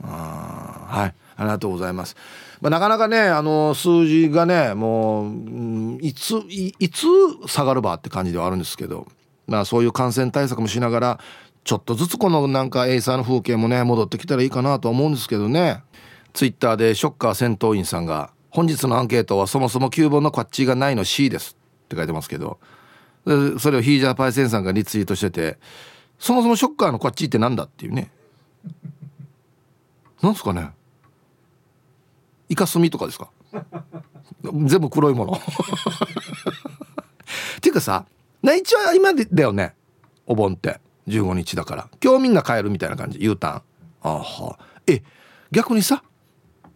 [0.01, 1.15] あはい。
[1.35, 2.15] ありがとうございます、
[2.61, 7.07] まあ、なかなかねあの数字がねもういついつ
[7.47, 9.07] 下がるばって感じではあるんですけど
[9.47, 11.19] まあそういう感染対策もしながら
[11.63, 15.81] ちょっとずつこのなんかエイサーの風景もね戻ってきたらいいかなと思うんですけどね。
[16.33, 21.55] ツイッターでショッカー戦闘員さんが本日のアンケートはそもそも9本のこっちがないの C です。
[21.85, 22.59] って書いてますけど。
[23.59, 25.57] それをヒージャーパイセンさんがリツイートしてて
[26.19, 28.11] そもそもショッカーのこっちってなんだっていうね。
[30.21, 30.71] なんすかね。
[32.53, 33.31] イカスミとかですか？
[34.43, 35.33] 全部黒いもの。
[37.57, 38.05] っていうかさ
[38.43, 39.73] 内地は今だよね
[40.27, 40.79] お盆って。
[41.07, 41.89] 15日だから。
[42.01, 43.17] 今日みんな帰るみたいな感じ。
[43.19, 43.61] U ターン
[44.03, 44.59] あは。
[44.85, 45.01] え
[45.51, 46.03] 逆にさ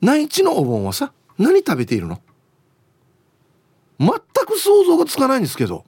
[0.01, 2.19] 内地のお盆はさ何食べているの？
[3.99, 4.09] 全
[4.47, 5.85] く想像がつかないんですけど。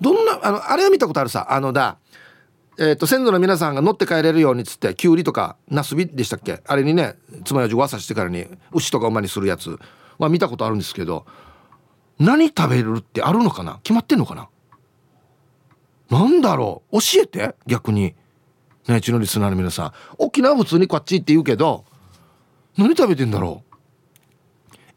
[0.00, 1.46] どんなあのあれは見たことあるさ。
[1.50, 1.96] あのだ
[2.78, 6.62] えーと、先祖の皆さんが乗って帰れるようにっつってきゅうりとかなすびでしたっけ？
[6.66, 9.78] あれにね爪楊枝わさしてからに牛とか馬にするやつ。
[10.18, 11.24] は見たことあるんですけど
[12.18, 13.80] 何食べるってあるのかな？
[13.82, 14.48] 決まってんのかな？
[16.10, 16.98] なんだろう？
[17.00, 17.54] 教えて？
[17.66, 18.14] 逆に。
[18.88, 19.92] ねうちのリスナーの皆さん。
[20.18, 21.84] 沖縄普通にこっちって言うけど
[22.76, 23.62] 何食べてんだろ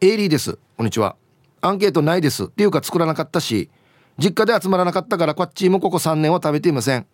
[0.01, 0.05] う？
[0.05, 0.57] エイリーです。
[0.75, 1.15] こんにちは。
[1.61, 2.45] アンケートないです。
[2.45, 3.69] っていうか作らなかったし
[4.17, 7.07] 実家で集まらなかったからこっちもここ3年は食べていません。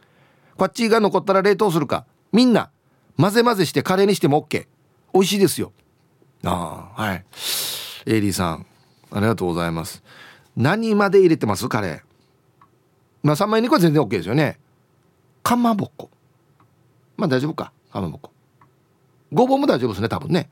[0.60, 2.06] こっちが残ったら冷凍するか。
[2.34, 2.70] みんな
[3.18, 4.68] 混ぜ混ぜしてカレーにしても OK
[5.14, 5.72] 美味しいですよ。
[6.44, 7.26] ああはい。
[8.06, 8.66] エイリーさん
[9.10, 10.04] ありがとうございます。
[10.58, 11.70] 何まで入れてます？
[11.70, 12.02] カレー。
[13.24, 14.60] まあ3枚肉は全然 OK ですよね。
[15.44, 16.10] かまぼこ。
[17.16, 17.72] まあ大丈夫か。
[17.92, 18.32] かまぼこ。
[19.32, 20.50] ごぼうも大丈夫ですね多分ね。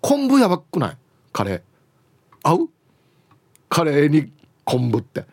[0.00, 0.96] 昆布やばくない？
[1.32, 1.62] カレー。
[2.42, 2.68] 合う？
[3.68, 4.32] カレーに
[4.64, 5.24] 昆布って。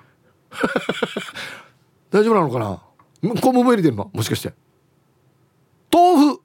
[2.09, 2.81] 大丈夫なのかな？
[3.21, 4.09] 昆布も入れてるの？
[4.13, 4.53] もしかして。
[5.91, 6.41] 豆腐。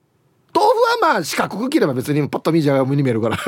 [0.55, 0.73] 豆腐
[1.05, 3.39] はまあ四角く切れば別にパッと見じゃがに見えるから。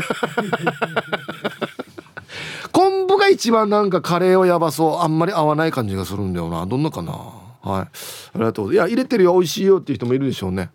[2.73, 4.99] 昆布が一番なんかカレーをやばそう。
[5.01, 6.67] あんまり合わない感じがするんだよな。
[6.67, 7.13] どんなかな？
[7.13, 7.83] はい。
[7.83, 7.89] あ
[8.35, 8.73] りがとう。
[8.73, 9.35] いや入れてるよ。
[9.35, 9.79] 美味しいよ。
[9.79, 10.71] っていう人もいるでしょうね。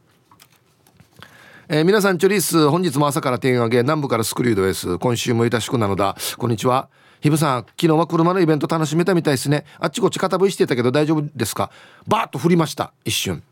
[1.67, 4.97] えー、皆さんチョリース本日も朝から点上げ南部からスクリュードです。
[4.97, 6.15] 今週もいたしくなのだ。
[6.37, 6.89] こんにちは。
[7.21, 9.65] ひぶさん昨日は車のイベント楽しめたみたいですね。
[9.77, 11.69] あっちこっち片振りしてたけど大丈夫ですか？
[12.07, 13.43] バーッと振りました一瞬。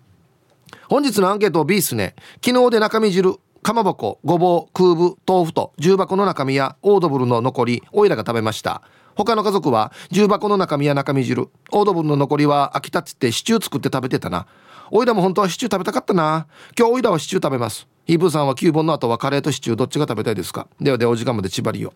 [0.90, 2.16] 本日のアンケート B っすね。
[2.44, 8.82] 昨日で中身汁かまぼこごぼう空部豆腐と重箱の中身やオードブルの残りおいらが食べました。
[9.16, 14.48] 他の家族は重箱の中身や中身汁オードブルの残りは飽きたっつってシチュー作って食べてたな。
[14.92, 16.48] おいらも本当はシチュー食べたかったな。
[16.78, 17.86] 今日おいらはシチュー食べます。
[18.06, 20.68] ヒープーさんは9本の後はカレーとシチューどっちが食べたいですか？
[20.80, 21.94] ではでお時間まで縛りよ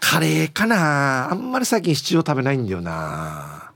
[0.00, 1.30] カレーかな。
[1.30, 3.72] あんまり最近シチューを食べないんだよな。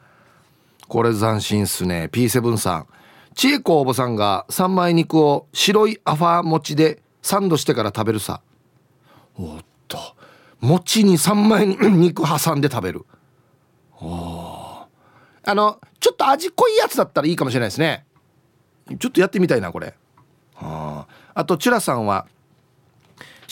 [0.88, 2.08] これ斬新っすね。
[2.12, 2.86] P7 さん。
[3.34, 8.42] 千恵子おばさんが三枚肉を白いアファ餅でサンドしてから食べるさ。
[9.36, 9.98] おっと。
[10.60, 13.06] 餅に三枚肉挟んで食べる。
[14.00, 14.86] お
[15.44, 18.04] あのちょっと味濃いやつだったらいいかもしれないですね。
[18.98, 19.94] ちょっとやってみたいなこれ。
[20.56, 22.26] ああとチュラさんは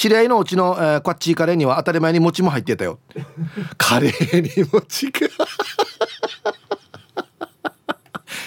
[0.00, 3.00] 知り合いのうちの、えー、こっちカレーには当たり前に餅も入ってたよ
[3.76, 5.26] カレーに餅か。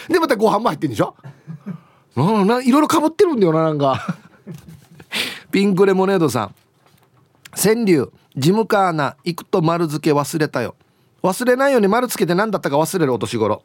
[0.10, 1.16] でまたご飯も入ってんでしょ？
[2.16, 4.18] なないろいろかぶってるんだよななんか。
[5.52, 6.56] ピンクレモネードさん。
[7.56, 10.74] 川柳ジムカーナ行くと丸付け忘れたよ。
[11.22, 13.62] 忘れないように丸つけて何だったか忘れるお年頃。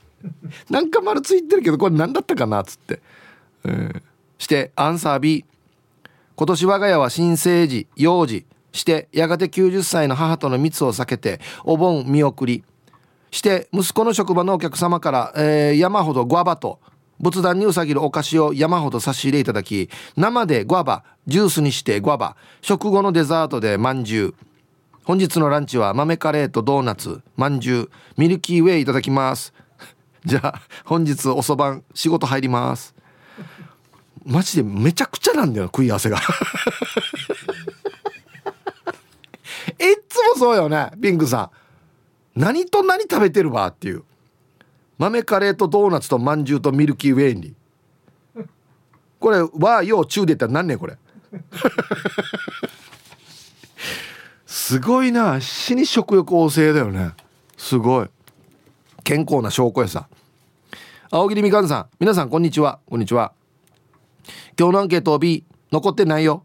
[0.70, 3.02] なんか丸ついてるけどこれ何だったかなっつって、
[3.64, 4.02] えー、
[4.38, 5.44] してアンサー B
[6.38, 12.62] 今年我が家は新生児幼児してやがて90歳の母との密を避けてお盆見送り
[13.32, 16.78] して息子の職場のお客様から、えー、山ほどグアバと
[17.18, 24.34] 仏壇にうさぎるお菓子を山ほど差し入れいただき生でグアバジュースにしてグアバ食後のデザートでまんじゅう。
[25.02, 27.90] 本日のランチは豆カレーとドーナツまんじゅう。
[28.16, 29.52] ミルキーウェイいただきます。
[30.24, 32.94] じゃあ本日おそばん仕事入ります。
[34.28, 36.18] マジでめちゃくちゃなんだよ食い合わせが。
[36.18, 36.24] いっ
[40.06, 41.50] つもそうよねピンクさ
[42.36, 42.40] ん。
[42.40, 44.04] 何と何食べてるわっていう。
[44.98, 47.54] 豆カレーとドーナツとまんじゅうとミルキーウェイに
[49.18, 50.98] これ和洋中で言ったら何ねこれ。
[54.44, 57.12] すごいな死に食欲旺盛だよね。
[57.56, 58.08] すごい。
[59.04, 60.06] 健康な証拠やさ。
[61.10, 61.86] 青桐みかんさん。
[61.98, 62.78] 皆さんこんにちは。
[62.86, 63.32] こんにちは。
[64.58, 66.44] 今日のアンケート B 残ってないよ。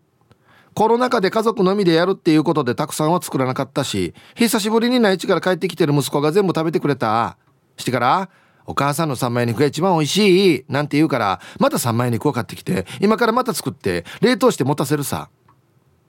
[0.73, 7.37] コロナ禍で家族のみでやるっていうことでたくさんは作らなかったし久しぶりに内地から帰ってきてる息子が全部食べてくれた。
[7.77, 8.29] してから
[8.65, 15.29] お母さんの三枚肉が一番美味しいなんて言うからまた三枚肉を買ってきて今からまた作って冷凍して持たせるさ。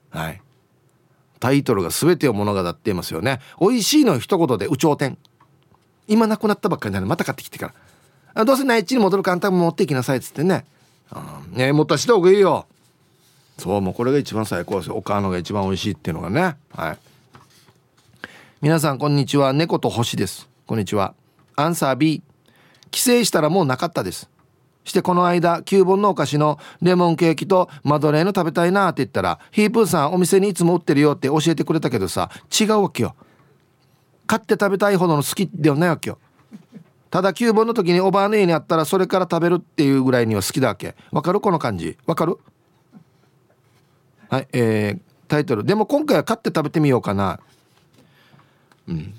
[0.09, 0.41] はい。
[1.39, 3.39] タイトルが全てを物語っていますよね。
[3.59, 5.17] 美味しいの一言で有頂天。
[6.07, 7.73] 今なくなったばっかりなのまた買ってきてか
[8.35, 8.45] ら。
[8.45, 10.65] どうせ内地に戻る簡単持っていきなさいっつってね。
[11.51, 12.65] ね持たした方がいいよ。
[13.57, 14.95] そうもうこれが一番最高ですよ。
[14.95, 16.57] お母のが一番美味しいっていうのがね。
[16.73, 16.97] はい。
[18.61, 19.53] 皆さんこんにちは。
[19.53, 20.49] 猫と星です。
[20.65, 21.13] こんにちは。
[21.55, 22.21] アンサー B
[22.91, 24.29] 帰省したらもうなかったです。
[24.83, 33.15] してこの間9本のお菓子のレモンケーキとマドレーヌ食べたいなって言ったらヒープーさんお店にいつも売ってるよって教えてくれたけどさ違うわけよ。
[34.27, 36.19] 買って食べたいほどの好きではないわけよ。
[37.09, 40.95] ただ9本の時におばあの家にあったらそれから食べるっていうぐらいには好きだわけ。
[41.11, 41.39] わかる？
[41.39, 41.97] この感じ。
[42.05, 42.37] わかる？
[44.29, 45.63] はい、えー、タイトル。
[45.63, 47.39] でも今回は買って食べてみようかな。
[48.87, 49.13] うん。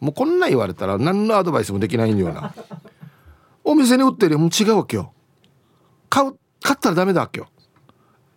[0.00, 2.54] もうこんな言われたら何のアドバイスもできないよな。
[3.64, 4.38] お店に売ってるよ。
[4.38, 5.12] もう違うわけよ。
[6.08, 7.48] 買う買ったらダメだわけよ。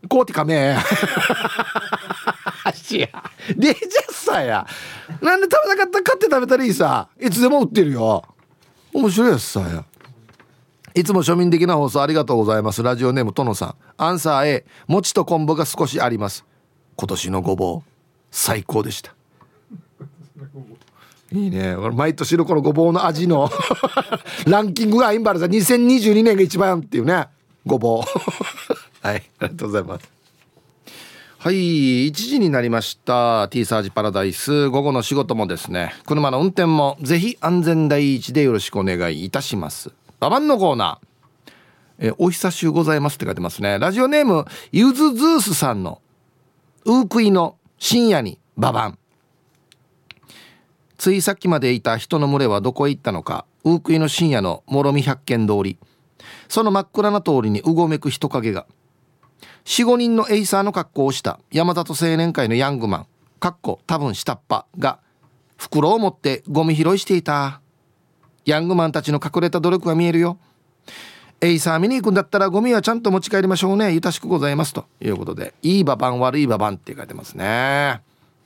[0.10, 0.76] こうってかめ。
[2.74, 3.08] しや。
[3.56, 4.68] でじゃさや。
[5.22, 7.08] なんで食べなかったら買って食べたらいいさ。
[7.20, 8.24] いつでも売ってるよ
[8.96, 9.84] 面白いやつさや
[10.94, 12.82] いつも庶民的な放送ありがとうございます。
[12.82, 13.76] ラジオネームとのさん。
[13.98, 16.46] アンサー A、餅と昆布が少しあります。
[16.96, 17.90] 今年のごぼう、
[18.32, 19.14] 最高でした。
[21.34, 21.76] いいね。
[21.76, 23.52] 毎年のこのごぼうの味の
[24.48, 27.28] ランキングがインバルさ2022年が一番っていうね。
[27.66, 28.04] ごぼう。
[29.06, 30.15] はいありがとうございます
[31.46, 33.48] はい1時になりました。
[33.50, 34.68] T サージパラダイス。
[34.70, 35.94] 午後の仕事もですね。
[36.08, 39.92] 車の運転もぜひ安全第一でよろしくお願いいたします。
[40.20, 42.08] ババンのコーナー。
[42.08, 43.78] えお久しゅうございますって書いてますね。
[43.78, 46.02] ラジオネームゆずズースさんの
[46.86, 48.98] ウークイの深夜にババン。
[50.98, 55.78] ついさっきまでいた人の群れはどこへ行ったのかウークイの深夜の諸見百軒通り。
[56.50, 58.66] その真っ暗な通りにうごめく人影が。
[59.66, 63.08] 45人のエイサーの格好をした山里青年会のヤングマン
[63.40, 65.00] かっこ多分下っ端が
[65.58, 67.62] 袋を持ってゴミ拾いしていた。
[68.46, 70.38] ヤングマンたちの隠れた努力が見えるよ。
[71.42, 73.94] エイサー見に行くんだったらゴミはちゃんと持ち帰りましょうね。
[73.94, 74.86] ゆたしくございますと。
[75.02, 78.02] いうことでいいババン悪いババンって書いてますね。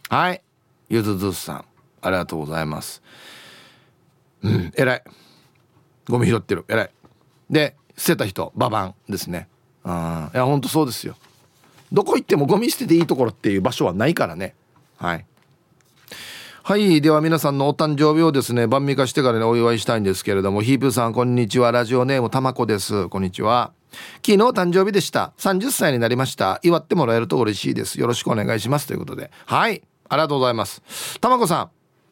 [0.10, 0.41] はい。
[0.89, 1.65] ゆずずさん
[2.01, 3.01] ありがとうございます。
[4.41, 5.03] うん偉い。
[6.08, 6.63] ゴミ拾ってる。
[6.69, 6.91] 偉い。
[7.49, 9.49] で捨てた人ババンですね。
[9.84, 11.15] あいやほんとそうですよ。
[11.92, 14.56] どこ行ってもゴミ捨てていいところっていう場所はないからね。
[14.98, 15.26] はい。
[16.63, 21.72] はいでは皆さんのお誕生日をですね晩味化してからねお祝いしたいんですけれどもヒープさんこんにちは。
[21.72, 23.10] ラジオネームたまこです。
[23.10, 23.72] こんにちは。
[24.24, 25.34] 昨日誕生日でした。
[25.39, 26.60] 30歳になりました。
[26.62, 28.00] 祝ってもらえると嬉しいです。
[28.00, 28.88] よろしくお願いします。
[28.88, 29.32] ということで。
[29.46, 29.82] はい。
[30.10, 30.82] ありがとうございます。
[31.20, 31.70] たまこさん。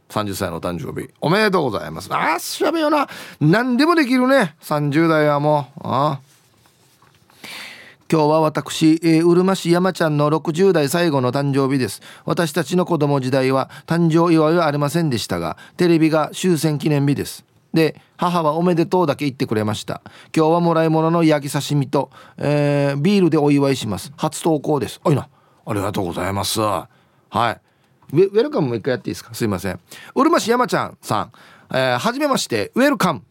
[0.10, 1.10] 30歳の誕生日。
[1.20, 2.12] おめでとうございます。
[2.12, 3.08] ああしゃべよな。
[3.40, 4.56] 何でもできるね。
[4.62, 5.82] 30代はもう。
[5.84, 6.27] ああ
[8.10, 12.02] 今日は私、えー、うるま市山ちゃんの60代最後の誕生日です。
[12.24, 17.44] 私たちの子供時代は誕生祝いはありませんでしたがテレビが終戦記念日です。
[17.74, 20.02] で母はおめでとうだけ言ってくれました。
[20.34, 24.14] 今日はもらい物の焼き刺身と、えー、ビールでお祝いします。
[24.16, 25.02] 初投稿です。
[25.04, 25.28] おいな
[25.66, 26.62] ありがとうございます。
[26.62, 26.88] は
[27.30, 27.60] い。
[28.14, 29.34] ウェルカムも一回やっていいですか？
[29.34, 29.80] すいません。
[30.16, 31.32] うるま市山ちゃんさん、
[31.76, 32.72] えー、はじめまして。
[32.74, 33.22] ウェルカム。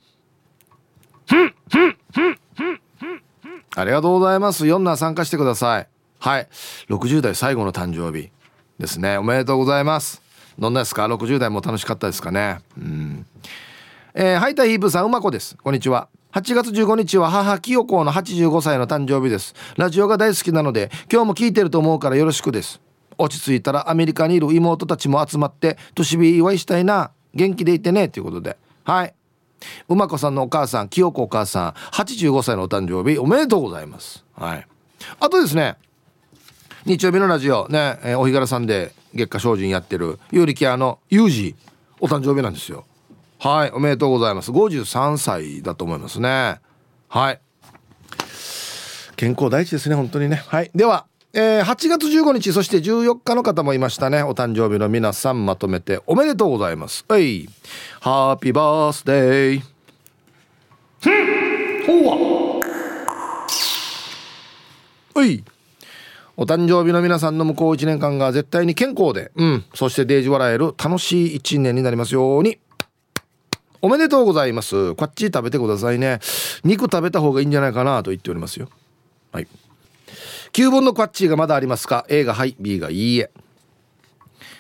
[3.79, 4.65] ありがとうございます。
[4.65, 5.89] 4な参加してください。
[6.19, 6.49] はい。
[6.89, 8.31] 60代最後の誕生日
[8.79, 9.19] ですね。
[9.19, 10.23] おめでとうございます。
[10.59, 12.61] どんなですか？60代も楽しかったですかね？
[12.79, 13.27] うん。
[14.15, 15.59] えー、ハイタヒープさんうまこです。
[15.63, 16.09] こんにちは。
[16.33, 19.55] 8月15日は母清子の85歳の誕生日です。
[19.77, 22.81] ラジオが大好きなので今日も聞いてると思うからよろしくです。
[23.19, 27.11] 落ち着いたらアメリカにいる妹たちも集まって年日祝いしたいな。
[27.35, 28.09] 元気でいてね。
[28.09, 28.57] ということで。
[28.85, 29.15] はい。
[29.89, 34.25] 馬子さんのお母さん清子お母さん85歳のお誕生日おめでとうございます。
[34.35, 34.67] はい。
[35.21, 35.77] あとですね
[36.85, 41.57] 日曜日のラジオね、えー、お日柄さんで月下精進やってる有力屋のユージ
[42.01, 42.85] お誕生日なんですよ。
[43.39, 44.51] はいおめでとうございます。
[44.51, 46.61] 53歳だと思いますね。
[47.09, 47.41] はい。
[49.17, 50.43] 健康第一ですね本当にね。
[50.47, 50.71] はい。
[50.75, 54.23] ではえー、8月15日そして14日の方もいましたね。
[54.23, 57.05] お誕生日の皆さんまとめておめでとうございます。
[57.09, 57.49] はい。
[58.01, 59.63] ハッピーバースデー
[65.25, 65.45] い。
[66.39, 69.65] お誕生日の皆さんの向こう1年間が絶対に健康でうん。
[69.75, 72.59] そしてデージ笑える楽しい1年になりますように。
[73.83, 74.95] おめでとうございます。
[74.95, 76.21] こっち食べてくださいね。
[76.65, 78.69] 肉食べた方がいいんじゃないかなと言っておりますよ。
[79.33, 79.49] はい
[80.57, 83.31] 9本のクワッチがまだありますか？A がはい B がいいえ。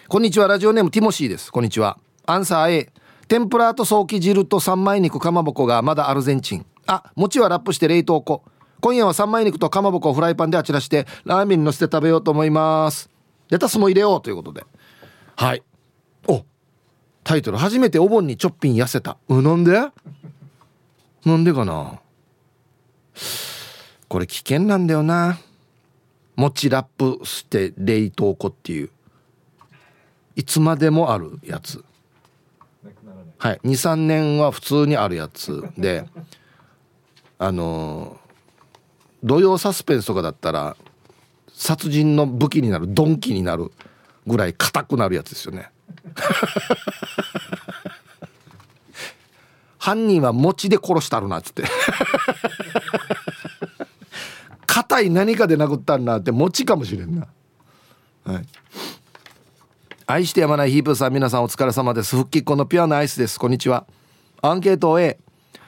[0.08, 1.50] こんにちはラジオネームティモシーです。
[1.50, 1.98] こんにちは。
[2.26, 2.92] アンサー A
[3.28, 6.66] 天ぷらとソーキ汁と三枚肉かまぼこがまだアルゼンチン。
[6.86, 8.42] あ餅はラップして冷凍庫。
[8.82, 13.08] 今夜は三枚肉とかまぼこをフライパンであちらしてラーメンにのせて食べようと思います。
[13.48, 14.66] レタスも入れようということで。
[15.34, 15.62] はい。
[16.28, 16.44] お
[17.24, 17.56] タイトル。
[17.56, 19.16] 初めてお盆にちょっぴん痩せた。
[19.30, 19.72] うなんで？
[21.24, 22.00] なんでかな？
[24.08, 25.38] これ危険なんだよな。
[26.36, 28.90] 餅ラップして冷凍庫っていう。
[30.36, 31.82] いつまでもあるやつ。
[33.38, 33.60] はい。
[33.64, 36.06] 23年は普通にあるやつで
[37.38, 38.18] あの
[39.22, 40.76] 土曜サスペンスとかだったら
[41.52, 43.72] 殺人の武器になる鈍器になる
[44.26, 45.70] ぐらい硬くなるやつですよね。
[49.78, 51.62] 犯人は餅で殺したるなっつって。
[54.66, 57.26] 硬い何かで殴ったんなって餅かもしれんな。
[58.24, 58.42] はい。
[60.06, 62.16] 愛してやまないヒープさん皆さんお疲れ様です。
[62.16, 63.38] 復帰っ子のピュアなアイスです。
[63.38, 63.86] こんにちは。
[64.42, 65.18] アンケート A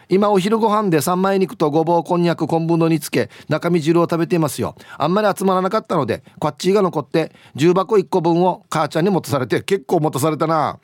[0.09, 4.74] 今お昼ご飯で三枚肉とごぼうこんにゃく昆布の煮つけ中身汁を食べていますよ。
[4.96, 10.78] あんまり集まらなかったのでくゎっちーが残って重箱1個分を母ちゃんに持たされて結構持たされたな。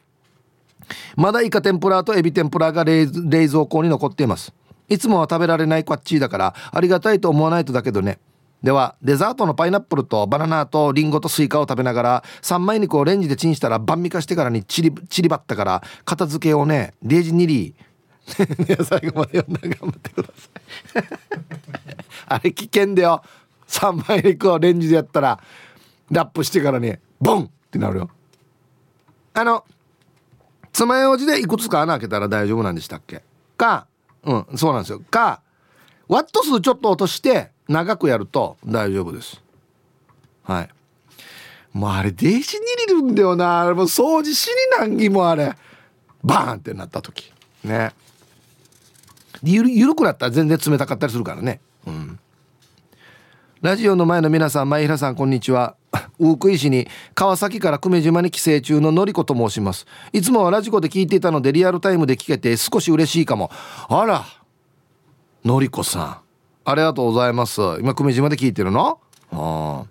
[1.16, 4.52] まだイカ天ぷらとエビ天ぷらが冷蔵庫に残っています。
[4.89, 8.18] いつもは食べられないくゎっちーだからありがたいと思わないとだけどね。
[8.62, 17.74] ではデザートのパイナップルとバナナとリンゴとスイカを食べながら三枚肉をレンジでチンしたら晩味化してからにチリチリばったから片付けをねレージニリ
[18.26, 20.49] 最後まで読んだ頑張ってくださ
[21.01, 21.05] い。
[22.26, 23.22] あれ危険だよ。
[23.66, 25.39] 三枚肉をレンジでやったら
[26.11, 28.11] ラップしてからねボンってなるよ。
[29.35, 29.64] あの
[30.72, 33.22] 爪楊枝でいくつか穴開けたら大丈夫なんでしたっけ？
[33.59, 33.87] か
[34.24, 35.00] うんそうなんですよ。
[35.10, 35.40] か
[36.08, 39.42] ワット数ちょっと落として長くやると大丈夫です。
[40.42, 40.68] はい。
[41.72, 43.64] もうあれ電子に入れるんだよな。
[43.74, 45.54] もう掃除しに難儀もあれ。
[46.22, 47.32] バーンってなった時。
[47.64, 47.92] ね。
[49.42, 51.60] ゆるゆるくなったら全然冷たかったりするからね。
[51.86, 52.18] うん。
[53.60, 55.76] ラジオの前の皆さん前平さんこんにちは。
[56.18, 59.86] 大久井市に川崎から久米島に帰省中ののりこと申します。
[60.12, 63.51] いつもはラジコで聞いていたのでリアルタイムで聞けて少し嬉しいかも。
[63.88, 64.24] あら
[65.45, 66.18] のりこさん。
[66.66, 67.61] ありがとうございます。
[67.80, 68.99] 今久米島で聞いてるの？
[69.32, 69.84] あ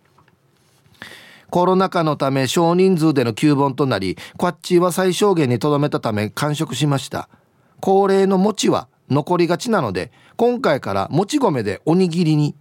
[1.49, 7.30] コロナ禍のため少人数での旧本となりこっちは最小限にとどめたため完食しました。
[7.80, 12.56] 恒例の餅は残りがちなので今回からもち米でおにぎりに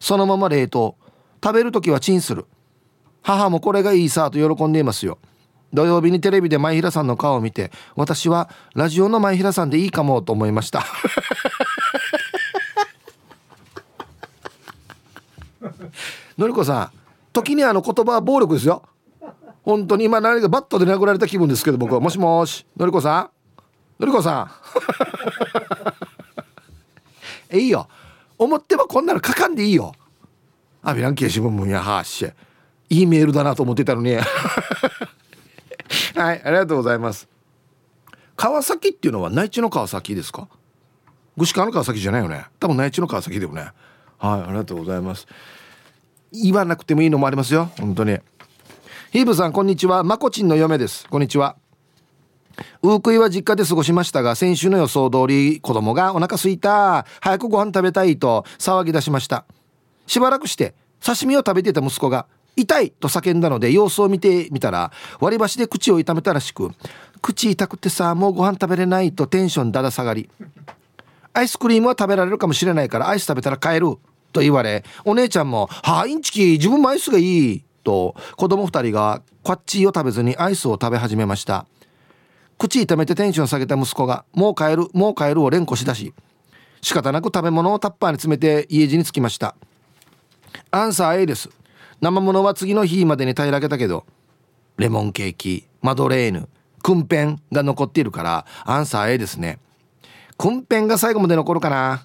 [0.00, 0.96] そのまま冷凍。
[1.44, 2.46] 食べる時はチンする。
[3.22, 5.18] 母もこれがいいさと喜んでいますよ。
[5.72, 10.84] 土曜日にテレビで前平さんの顔を見て私はラジオの前平さんでいいかもと思いました。
[16.36, 16.90] のりこさん
[17.32, 18.82] 時にあの言葉は暴力ですよ。
[19.62, 22.00] 本当に今何かバットで殴られた気分ですけど僕は。
[22.00, 22.66] もしもし。
[22.76, 23.30] のりこさん。
[24.00, 24.50] のりこさ
[27.52, 27.56] ん。
[27.56, 27.88] いいよ。
[28.38, 29.94] 思ってばこんなの書かんでいいよ。
[30.82, 32.28] アビランケーシブンやはっし
[32.92, 34.14] いいメールだなと思ってたのに。
[36.14, 37.26] はいありがとうございます。
[38.36, 40.46] 川崎っていうのは内地の川崎ですか？
[41.38, 42.44] 串川の川崎じゃないよね。
[42.60, 43.62] 多分内地の川崎だよね。
[43.62, 45.26] はいありがとうございます。
[46.32, 47.70] 言わなくてもいいのもありますよ。
[47.80, 48.18] 本当に。
[49.10, 50.04] ヒーブさんこんにちは。
[50.04, 51.08] まこちんの嫁です。
[51.08, 51.56] こんにちは。
[52.82, 57.06] ウークイは実家で過ごしましたが先週の予想通り子供がお腹すいた。
[57.22, 59.46] 早くご飯食べたいと騒ぎ出しました。
[60.06, 62.26] しばらくして刺身を食べていた息子が
[62.56, 66.70] 痛いと叫んだので様子を見てみたら割り箸で口を痛めたらしく
[67.20, 70.28] 口痛くてさもうご飯食べれないとテンションだだ下がり
[71.32, 73.96] アイスクリームは食べられるかもしれないからアイス食べたら帰る
[74.32, 81.66] と言われお姉ちゃんも「はあインチキ自分もアイスがいい」と子供2人がこっちを食べずにアイスを食べ始めました。
[82.58, 86.14] 口痛めてテンション下げた息子が「もう帰るもう帰る」を連呼しだし
[86.80, 89.56] 仕方なく食べ物をタッパーに詰めて家路に着きました
[90.70, 91.50] アンサー A です。
[92.02, 94.04] 生物は次の日までに平らげたけど
[94.76, 96.48] レモンケーキマドレーヌ
[96.82, 99.60] クンペンが残っているからアンサー A ですね。
[100.36, 102.04] クンペンが最後まで残るかな。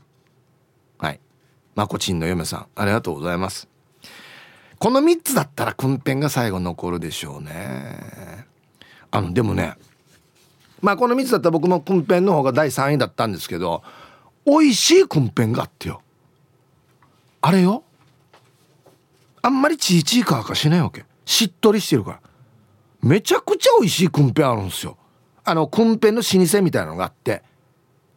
[1.00, 1.20] はい。
[1.74, 3.68] まこちんの嫁さんありがとうございます。
[4.78, 8.46] この3つだったらクンペンが最後残るでしょうね。
[9.10, 9.74] あのでもね
[10.80, 13.82] まあこの3つだったら僕もクンペンの方が第3位だったんですけど
[14.46, 16.04] 美味しいクンペンがあってよ。
[17.42, 17.84] あれよ。
[19.42, 21.06] あんまりチーチーカーかしないわけ。
[21.26, 22.20] しっとりしてるから。
[23.02, 24.98] めちゃくちゃ美味しいクンペあるんですよ。
[25.44, 27.44] あのクンペの老舗みたいなのがあって。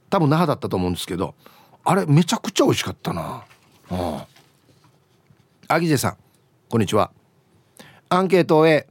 [0.09, 1.35] 多分那覇だったと思うんですけど。
[1.83, 3.45] あれめちゃくちゃ美味しかったな。
[3.91, 4.27] あ
[5.69, 6.17] あギジェさん
[6.69, 7.11] こんにちは。
[8.09, 8.87] アンケート A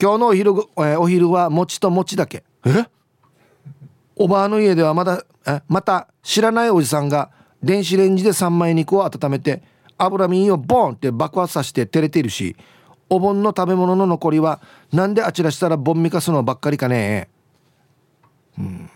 [0.00, 2.44] 今日のお昼えお昼は餅と餅だけ。
[2.64, 2.86] え？
[4.16, 7.30] おばあの家ではまだえまた知らないおじさんが
[7.62, 9.62] 電子レンジで三枚肉を温めて
[9.98, 12.56] 脂身をボンって爆発させて照れているし
[13.10, 14.60] お盆の食べ物の残りは
[14.92, 17.28] なんであちらしたらボンミカすのばっかりかね。
[18.58, 18.90] うん。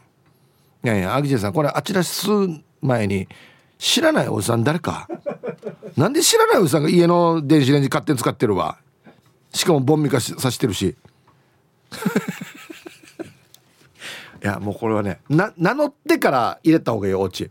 [0.85, 2.27] いやいやアギジェさんこれあちらす
[2.81, 3.29] 前に
[3.79, 5.09] 知らないおじさん誰か？
[5.97, 8.79] なんで知らないおじさんが家の電子レンジ勝手に使ってるわ？
[9.53, 10.97] しかもボンミカさしてるし。
[14.43, 17.51] いやもうこれはねな名乗ってから入れた方がいいお家。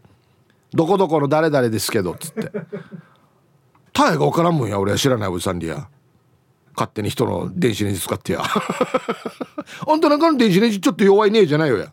[0.74, 2.52] どこどこの誰々ですけどっつって
[3.94, 5.88] タイが分からんもんや俺は知らないおじさんにや
[6.76, 8.42] 勝手に人の電子レンジ使ってや
[9.88, 11.92] あんたなんかの電子レンジちょっと弱いねえじゃないよや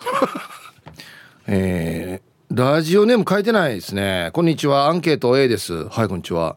[1.46, 4.30] えー、ラジオネーム書いてないですね。
[4.32, 4.86] こんにちは。
[4.86, 5.88] アンケート A です。
[5.88, 6.56] はい、こんにちは。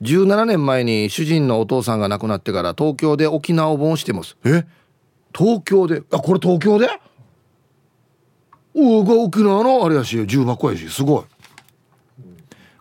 [0.00, 4.36] 17年前に主人のお父さんが亡くなってから東京で沖縄お盆してます。
[4.44, 4.64] え？
[5.36, 6.02] 東京で？
[6.12, 6.88] あ、これ東京で？
[8.74, 11.24] おが沖縄のあれやし、重箱やし、すごい。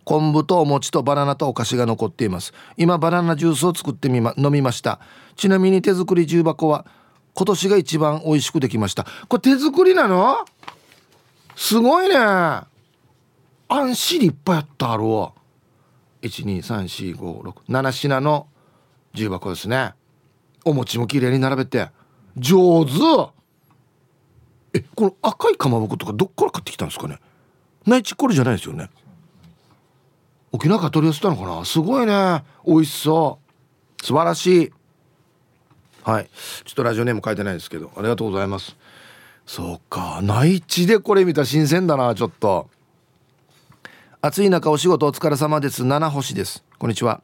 [0.08, 2.54] 昆布とお餅とバナナとお菓子が残っています。
[2.78, 5.02] 今バナナジュースを作ってみま、飲みました。
[5.36, 6.86] ちなみに手作り重箱は
[7.34, 9.06] 今年が一番美味しくできました。
[9.28, 10.38] これ手作りなの？
[11.58, 12.16] すごいね。
[12.16, 12.70] あ
[13.70, 15.34] んしりいっぱいあったあるわ
[16.22, 18.48] 1234567品の
[19.14, 19.94] 重箱ですね。
[20.64, 21.90] お餅もきれいに並べて。
[22.38, 22.92] 上手。
[24.74, 27.20] えこの赤いかまぼことかどっから買ってきたんですかね？
[27.86, 28.90] 内地これじゃないですよね。
[30.52, 31.66] 沖縄から取り寄せたのかな？
[31.66, 32.44] すごいね。
[32.66, 33.40] 美味しそ
[34.02, 34.06] う。
[34.06, 34.72] 素晴らしい。
[36.04, 36.30] はい。
[36.64, 38.76] ちょっとラジオネーム書いてないですけどありがとうございます。
[39.46, 40.22] そうか。
[40.24, 42.70] 内地でこれ見たら新鮮だなちょっと。
[44.22, 45.86] 暑い中お仕事お疲れ様です。
[45.86, 46.64] 七星です。
[46.80, 47.22] こんにちは。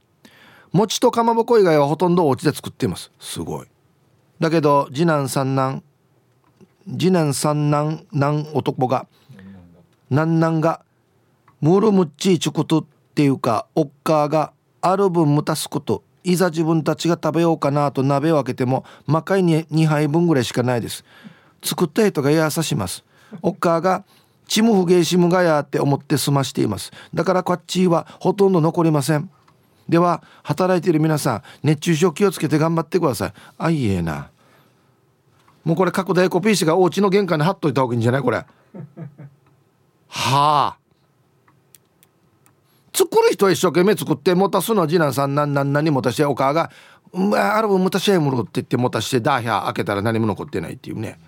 [0.74, 3.12] 餅とかまぼこ以外はほとんどお家で作っています。
[3.20, 3.68] すごい。
[4.40, 5.84] だけど次男三男
[6.86, 9.08] 次男三男男男が
[10.10, 10.84] なんなんが
[11.62, 21.06] ムルムッチーチュクトっていうかおっかがある分むたすこといざ自分たちが食べようかなと鍋を開けても魔界に2杯分ぐらいしかないです。
[21.62, 23.04] 作った人がやさします。
[23.44, 24.04] おっかが
[24.48, 26.92] チムフゲーシムガヤって思って済ましています。
[27.14, 29.30] だからこっちはほとんど残りません。
[29.88, 33.34] では働いている皆さん熱中症気をつけて頑張ってください。
[33.60, 34.32] あいえな。
[35.64, 38.22] もうこれ各大コピー紙がお家の玄関に貼っといた方がいいんじゃない？
[38.22, 38.38] これ。
[38.38, 38.46] は
[40.10, 40.78] あ。
[42.96, 46.72] 作る人は一生懸命作って持たすの次男さん何何何持たしてお母が
[47.12, 51.20] 「まある分持たしてもろ」って言って持たしてダーヒャー開けたら何も残ってないっていうね。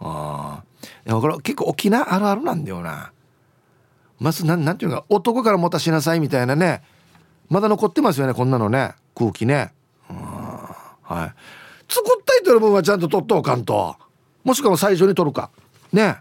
[0.00, 0.64] ああ
[1.04, 3.12] でもこれ結構沖縄あるあるなんだよな。
[4.18, 6.82] まず何ていうのか男から持たしなさいみたいなね。
[7.48, 8.94] まだ残ってますよねこんなのね。
[9.14, 9.72] 空気ね。
[10.08, 11.92] はい。
[11.92, 13.96] 作った人の分はちゃんと取っとおかんと。
[14.44, 15.50] もしくは最初に取るか。
[15.92, 16.18] ね。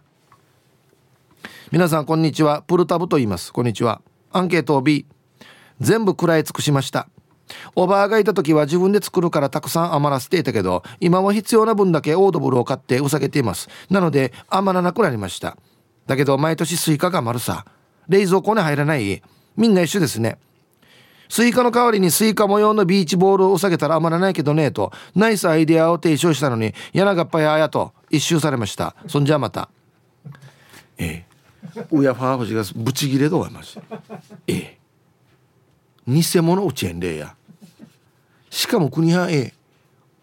[1.71, 2.61] 皆さんこんにちは。
[2.61, 3.51] プルタブと言います。
[3.51, 4.01] こんにちは。
[4.31, 5.05] アンケートを B
[5.79, 7.07] 全部食らい尽くしました。
[7.75, 13.69] おばあがいた時は自分で作るからたくさん余らせていたけど今は必要な分だけオードブルを買ってうさげています。
[13.89, 15.57] なので余らなくなりました。
[16.07, 17.65] だけど毎年スイカが余るさ。
[18.07, 19.21] 冷蔵庫に入らない。
[19.55, 20.37] みんな一緒ですね。
[21.29, 28.95] スイカの代わりにスイカ模様のビーチボールを下げたら余らないけどねとナイスアイデアを提唱したのに柳がっぱやあやと一周されました。
[29.07, 29.69] そんじゃまた。
[30.97, 31.26] ええ。
[31.91, 33.79] 親ファーフジがブチギレと思います
[34.47, 34.77] ええ
[36.07, 37.35] 偽物うちへんれや
[38.49, 39.53] しかも国はええ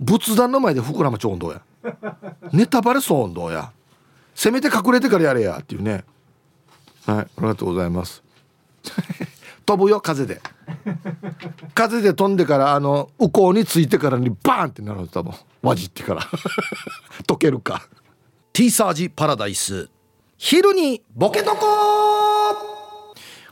[0.01, 1.63] 仏壇の前で膨らまちょんどうや
[2.53, 3.71] ネタバレそうどうや
[4.35, 6.05] せめて隠れてからやれやっていうね
[7.07, 8.23] はいありがとうございます
[9.67, 10.41] 飛ぶよ風で
[11.75, 15.33] 風で飛んでからあの右向についてからにバーンってなる多分
[15.63, 16.23] わじってから
[17.27, 17.89] 溶けるか
[18.53, 19.89] T サージパラダイス
[20.47, 21.67] 昼にボケとこ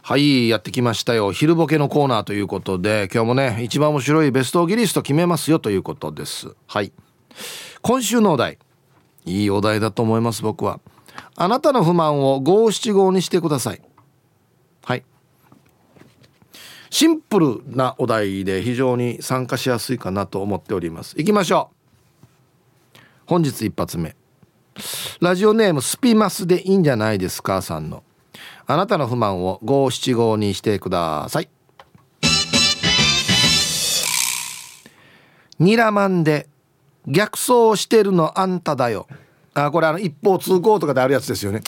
[0.02, 1.32] はいやってきましたよ。
[1.32, 6.54] 昼ボケのコーナーということで今日もね一番面白いベストギリスト決めますよということです。
[6.66, 6.92] はい。
[7.80, 8.58] 今週のお題。
[9.24, 10.80] いいお題だと思います僕は。
[11.34, 13.80] あなたの不満を五七五にしてください。
[14.84, 15.02] はい。
[16.90, 21.18] シンプルなお題で非常に参加しやすいかなと思っております。
[21.18, 21.70] いきましょ
[22.94, 22.98] う。
[23.24, 24.14] 本日一発目。
[25.20, 28.02] ラジオネームスピマスでいいんじゃないですかさんの。
[28.66, 31.48] あなたの不満を五七五にしてください。
[35.58, 36.48] ニラマンで
[37.06, 39.06] 逆走してるのあんただよ。
[39.54, 41.60] あこれあの一方通行とかであるやつですよね。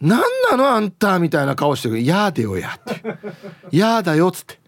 [0.00, 3.02] 何なのあんたみたいな顔してる「やでよや」って
[3.76, 4.58] 「やだよ」っつって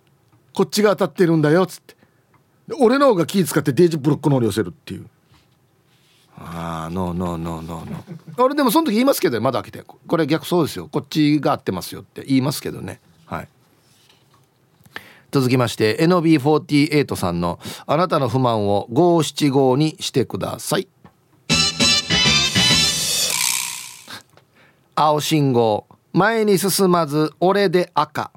[0.54, 1.96] 「こっちが当たってるんだよ」っつって。
[2.80, 5.06] 俺の方が気使ってデージブロックのり寄せるっていう。
[6.40, 9.84] ああノーノーノーノーノー俺でもその時言いますけどまだ開けて。
[9.84, 10.88] これ逆そうですよ。
[10.90, 12.24] こっちが合ってますよって。
[12.24, 13.00] 言いますけどね。
[13.26, 13.48] はい。
[15.30, 20.88] 続きまして NB48 さんの「あなたの不満を五七五にしてください」
[24.94, 25.86] 青信号。
[26.12, 28.32] 前に進まず俺で赤。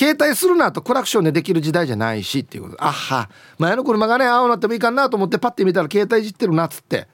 [0.00, 2.82] 携帯するなとクラクションでできる時代じゃないしっていうこと。
[2.82, 3.28] あは。
[3.58, 7.06] 前の車がね青になってもいいかなと思ってパッて見たら携帯いじってるなっつって。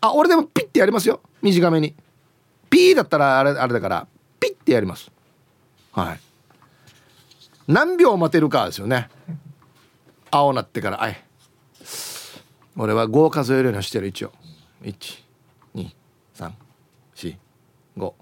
[0.00, 1.20] あ俺でもピッてやりますよ。
[1.40, 1.94] 短めに。
[2.68, 4.08] ピーだったらあれあれだから。
[4.40, 5.08] ピッてやります。
[5.92, 6.20] はい。
[7.68, 9.08] 何秒待てるかですよね。
[10.32, 11.00] 青なってから。
[11.00, 11.24] あい。
[12.76, 14.32] 俺は5数えるようにしてる一応。
[14.82, 16.50] 123
[17.14, 17.36] 4
[17.96, 18.12] 5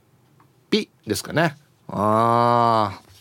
[0.68, 1.56] ピですかね。
[1.88, 3.13] ああ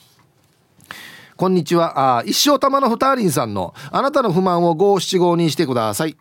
[1.36, 2.20] こんにちは。
[2.20, 6.16] あ一生玉のふたりんさんのあなたの不満を五七五にしてください。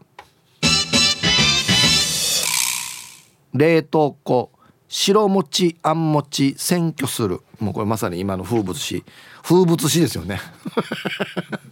[3.52, 4.50] 冷凍庫
[4.88, 7.42] 白餅あん餅選挙する。
[7.60, 9.04] もうこれまさに今の風物詩。
[9.42, 10.40] 風物詩ですよね。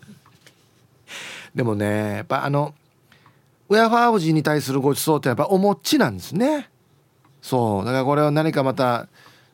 [1.55, 2.75] でもねやっぱあの
[3.71, 6.69] 親ファーフジに対するごちそうってやっぱお餅なんですね。
[7.41, 7.85] そう。
[7.87, 9.09] だからこれは何かまた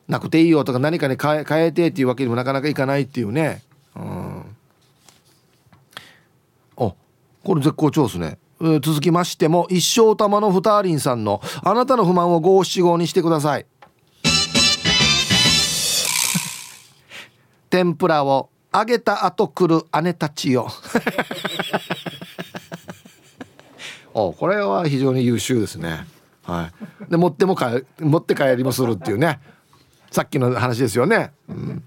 [0.09, 3.61] なくていいよとか何かに変え変えてっていうわけにもなかなかいかないっていうね。
[3.97, 4.55] うん。
[6.77, 6.93] あ
[7.43, 13.65] これ絶好調ですね、続きましても一生玉のふたりんさんのあなたの不満を五七五にしてください。
[17.69, 20.69] 天ぷらを揚げた後来る姉たちよ。
[24.13, 26.07] おこれは非常に優秀ですね。
[26.43, 26.71] は
[27.07, 27.11] い。
[27.11, 29.39] で持ってもか持って帰りもするっていうね。
[30.11, 31.83] さっきの話ですよね、うん、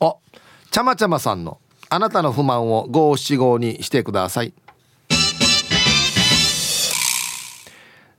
[0.00, 0.18] お
[0.76, 1.58] ちゃまちゃまさんの
[1.88, 4.52] あなたの不満を五七五にしてください。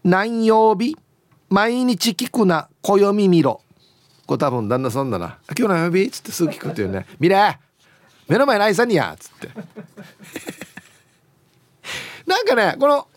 [0.03, 0.97] 何曜日？
[1.49, 3.61] 毎日聞くな暦見ろ。
[4.25, 7.59] これ多分旦那さんだな「今日何曜日?」っつってすぐ聞くっていうね「見れ！
[8.27, 9.49] 目の前の愛さんにや」っつって。
[12.25, 13.07] なんかねこの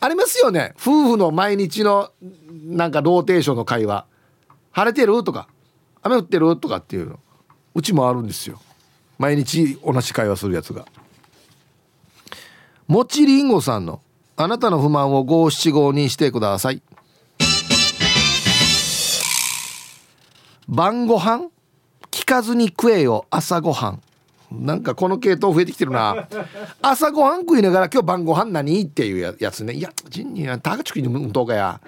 [0.00, 0.74] ありますよね。
[0.80, 2.10] 夫婦の毎日の
[2.50, 4.04] なんかローテーションの会話
[4.74, 5.46] 「晴れてる?」とか
[6.02, 7.20] 「雨降ってる?」とかっていうの。
[7.74, 8.60] うちもあるんですよ。
[9.18, 10.86] 毎日同じ会話するやつが。
[12.86, 14.00] もちりんごさんの
[14.36, 16.82] 「あなたの不満を五七五にしてください」
[20.68, 21.48] 晩ご飯
[22.10, 24.02] 聞かずに食えよ朝ごはん
[24.52, 26.28] なんかこの系統増えてきてるな。
[26.80, 29.72] 朝ごはん食いながら今日晩ご飯何っていうやつね。
[29.74, 31.80] いやジンニータガチクに運動かや。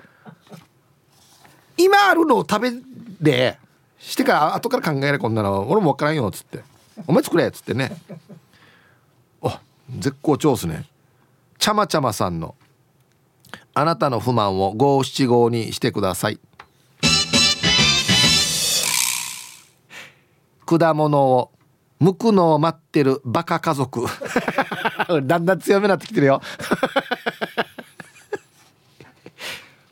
[1.77, 2.73] 今あるのを食べ
[3.21, 3.59] で
[4.07, 5.69] してから後から考えるこんなの。
[5.69, 6.61] 俺も分からんよっつって。
[7.09, 7.91] お前作れっつってね。
[9.43, 10.85] あ絶好調っすね。
[11.59, 12.55] ちゃまちゃまさんの。
[13.75, 16.39] あなたの不満を五七五にしてください。
[20.65, 21.51] 果物を
[22.01, 24.07] 剥くのを待ってるバカ家族。
[25.25, 26.41] だんだん強めになってきてるよ。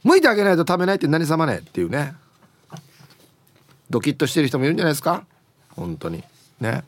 [0.06, 2.14] 剥いてあげないと食べないって何様ねっていうね。
[3.94, 5.24] ドキッとしてる人もいるんじゃないですか？
[5.76, 6.24] 本当に。
[6.60, 6.82] ね。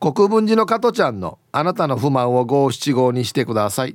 [0.00, 3.94] 国分寺の加トちゃんのあなたの不満を五七五にしてください。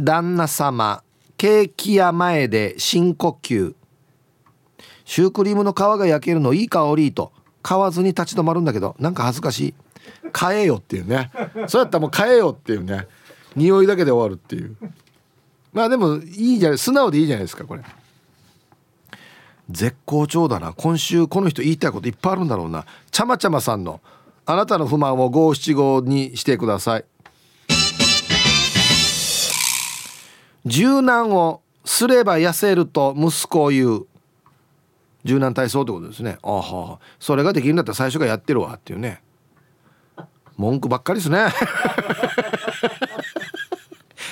[0.00, 1.04] 旦那様
[1.36, 3.74] ケーキ屋前で深呼吸。
[5.04, 7.30] シュークリームの皮が焼けるのいい香りと
[7.62, 9.74] 買わずに立ち止まるんだけどなんか恥ずかしい。
[10.32, 11.30] 買えよっていうね。
[11.68, 13.06] そうやったらもう買えよっていうね。
[13.54, 14.76] 匂いだけで終わるっていう。
[15.72, 17.82] まあでもいいじゃない素直でいいじゃないですかこれ。
[19.70, 20.72] 絶好調だな。
[20.72, 22.86] 今週この人言いたいこといっぱいあるんだろうな。
[23.10, 24.00] ちゃまちゃまさんの
[24.46, 27.04] あなたの不満を五七五にしてください。
[30.66, 34.06] 柔軟をすれば痩せると息子を言う。
[35.24, 36.38] 柔軟体操ってことですね。
[36.42, 36.98] あは。
[37.18, 38.74] それができるんだったら最初からやってるわ。
[38.74, 39.22] っていうね。
[40.56, 41.46] 文句ばっかりですね。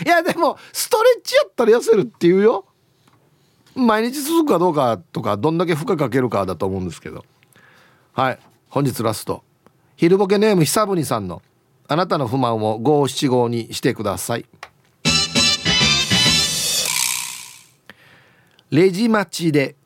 [0.05, 2.65] いやでもストレッチやったら痩せるっていうよ。
[3.75, 7.25] 毎日続くかどうかとかどんだけ負荷かけるかだと思うんですけど。
[8.13, 8.39] はい。
[8.69, 9.45] 本日ラスト。
[9.97, 11.43] 昼ボケネーム久文さんの
[11.89, 14.47] あなたの不満を五七五にしてください。
[18.71, 19.77] レジ待ちで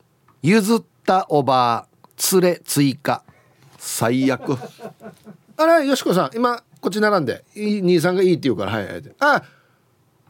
[0.42, 3.22] 譲ったおばあ連れ追加。
[3.78, 4.56] 最悪。
[5.56, 7.44] あれよしこさん今こっち並んで。
[7.54, 9.02] 兄さんがいいって言うからはいはい。
[9.20, 9.42] あ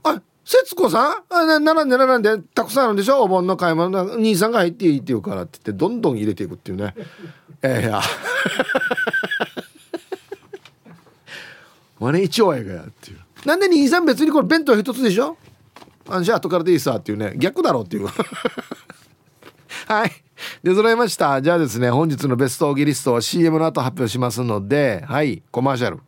[0.05, 1.23] あ節子さん？
[1.31, 3.23] あ並んで並んでたくさんあるんでしょ？
[3.23, 4.17] お盆の買い物。
[4.17, 6.95] 兄さんが入っていいって言うからって言ってどんどん入れていくっていうね。
[7.63, 7.87] ええ
[12.01, 13.19] ー、や一応やがやっていう。
[13.47, 15.37] なんで兄さん別にこれ弁当一つでしょ？
[16.09, 17.35] あじゃあ後からでいいさっていうね。
[17.37, 18.09] 逆だろうっていう。
[19.87, 20.11] はい。
[20.65, 21.41] で揃いました。
[21.41, 25.43] じゃあですね本日のベストオーギリストは CM の後発表しますのではい。
[25.53, 26.01] コマーシャル。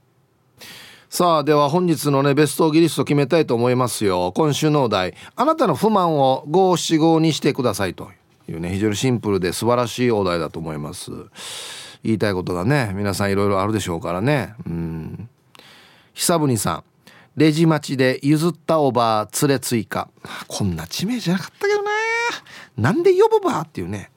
[1.14, 4.32] さあでは本日のねベストギリスト決めたいと思いますよ。
[4.34, 5.14] 今週のお題。
[5.36, 8.10] あなたの不満を五七五にしてくださいと
[8.48, 11.12] いうね非常にシンプルで素晴らしいお題だと思います。
[12.02, 14.56] 言いたいことがね皆さんいろいろあるでしょうからね。
[14.66, 15.28] うん。
[16.14, 16.84] 久文さん。
[17.36, 20.08] レジ待ちで譲ったおば連れ追加。
[20.48, 21.90] こんな地名じゃなかったけどね
[22.76, 24.10] なんで呼ぶばっていうね。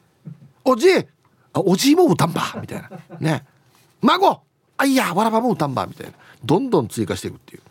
[0.65, 0.91] おじい。
[1.53, 2.41] おじいも歌んば。
[2.59, 2.89] みたいな。
[3.19, 3.45] ね。
[4.01, 4.41] 孫。
[4.77, 5.85] あいやわらばも歌んば。
[5.85, 6.13] みたいな。
[6.43, 7.61] どんどん追加していくっていう。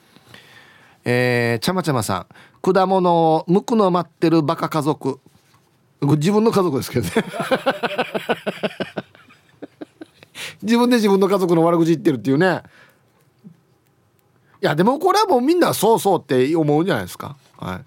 [1.04, 2.26] えー、ちゃまちゃまさん。
[2.72, 5.20] 果物を剥くの待ってるバカ家族。
[6.00, 7.12] 自分の家族ですけどね。
[10.62, 12.62] 自分で自分の家族の悪口言ってるっていうね。
[14.62, 17.36] いやでもこれはもうみんなそうそうって思うんじゃないですか。
[17.58, 17.84] はい。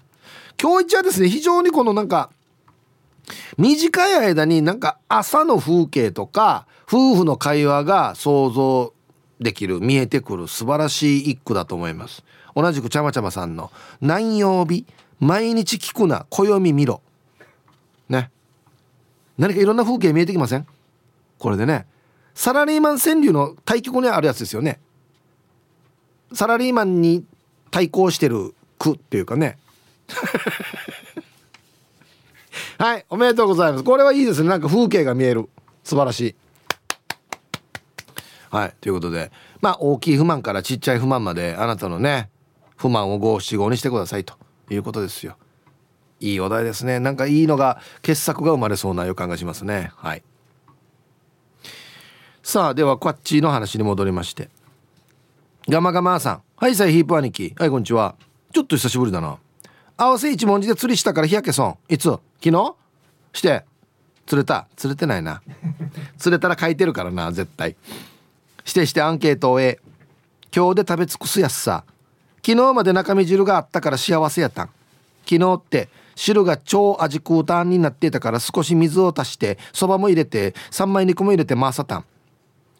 [0.60, 2.30] 今日一はですね非常にこのなんか
[3.58, 8.92] 短い間になんか朝の風景とか夫婦の会話が想像
[9.40, 12.22] できる見えてくる素晴らしい一句だと思います。
[12.54, 13.70] 同じくちゃまちゃまさんの
[14.00, 14.84] 「何曜日
[15.18, 17.00] 毎日聞くな暦見ろ」
[18.08, 18.30] ね。
[19.38, 20.66] 何かいろんな風景見えてきません？
[21.38, 21.86] これでね。
[22.34, 24.78] サラリーマン川柳の対局にあるやつですよね。
[26.32, 27.24] サラリーマンに
[27.70, 29.58] 対抗してる句っていうかね。
[32.78, 33.84] はいおめでとうございます。
[33.84, 34.48] これはいいですね。
[34.48, 35.48] なんか風景が見える。
[35.84, 36.34] 素晴らしい。
[38.50, 38.74] はい。
[38.80, 42.28] ということでまあ大きい不満からちっちゃい不満まであなたのね
[42.76, 44.34] 不満を五七五にしてくださいと。
[44.70, 45.36] いうことですよ。
[46.20, 47.00] いいお題ですね。
[47.00, 49.90] なんかいいのが傑作が生まれそうな予感がしますね。
[49.96, 50.22] はい。
[52.42, 54.48] さあではこっちの話に戻りまして。
[55.68, 56.42] ガマガマさん。
[56.56, 57.54] はいさいヒープ兄貴。
[57.58, 58.14] はいこんにちは。
[58.52, 59.38] ちょっと久しぶりだな。
[59.96, 61.76] 合わせ一文字で釣りしたから日焼け損。
[61.88, 62.04] いつ？
[62.04, 62.20] 昨
[62.50, 62.74] 日？
[63.32, 63.64] して。
[64.26, 64.68] 釣れた。
[64.76, 65.42] 釣れてないな。
[66.16, 67.76] 釣れたら書いてるからな絶対。
[68.64, 69.78] してしてアンケートを終え
[70.54, 71.84] 今日で食べ尽くすやつさ。
[72.44, 74.70] 昨日まで中身汁があったから幸せやったん。
[75.24, 82.04] 昨日って汁が超味クータンになっていたから少し水を足してそばも入れて三枚肉も入れて回さたん。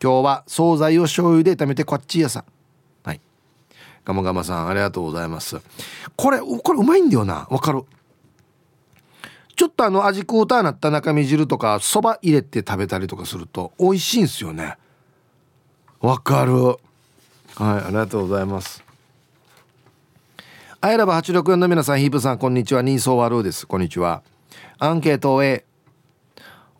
[0.03, 2.45] 今日は惣菜を醤油で炒めてこっちやさ。
[3.05, 3.21] はい。
[4.05, 5.61] ガマガマさんありがとうございます。
[6.17, 7.47] これこれうまいんだよな。
[7.51, 7.85] わかる。
[9.55, 14.79] ちょっとあの味クーターなった中身汁とかそば入れて食べたりとかすると美味しいんですよね。
[16.01, 16.55] わかる。
[16.63, 16.79] はい
[17.59, 18.83] ありがとうございます。
[20.81, 22.81] アイラブ864の皆さんヒープさんこんにちは。
[22.81, 23.67] ニーソーワルーです。
[23.67, 24.23] こんにちは。
[24.79, 25.67] アンケートへ。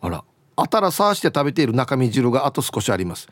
[0.01, 0.23] あら
[0.55, 3.27] あたらさして食べている中身汁があと少しあります。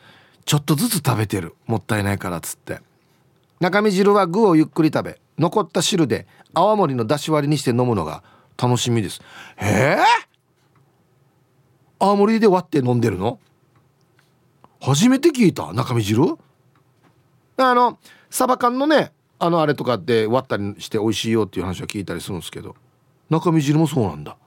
[0.46, 1.56] ちょっとずつ食べてる。
[1.66, 2.82] もったいないからっつって。
[3.60, 8.22] 中身汁は具をゆっくり食べ残った汁で泡盛の出し割りにして飲むのが
[8.62, 9.22] 楽しみです。
[9.58, 9.98] へえ
[11.98, 13.40] 泡盛で割って飲んでるの？
[14.82, 16.38] 初めて聞いた中身汁？
[17.58, 18.00] あの
[18.30, 22.76] サバ缶のねあのあれとかで割ったりして美味しいよっていう話は聞いたりするんですけど
[23.30, 24.38] 中身汁もそうなんだ。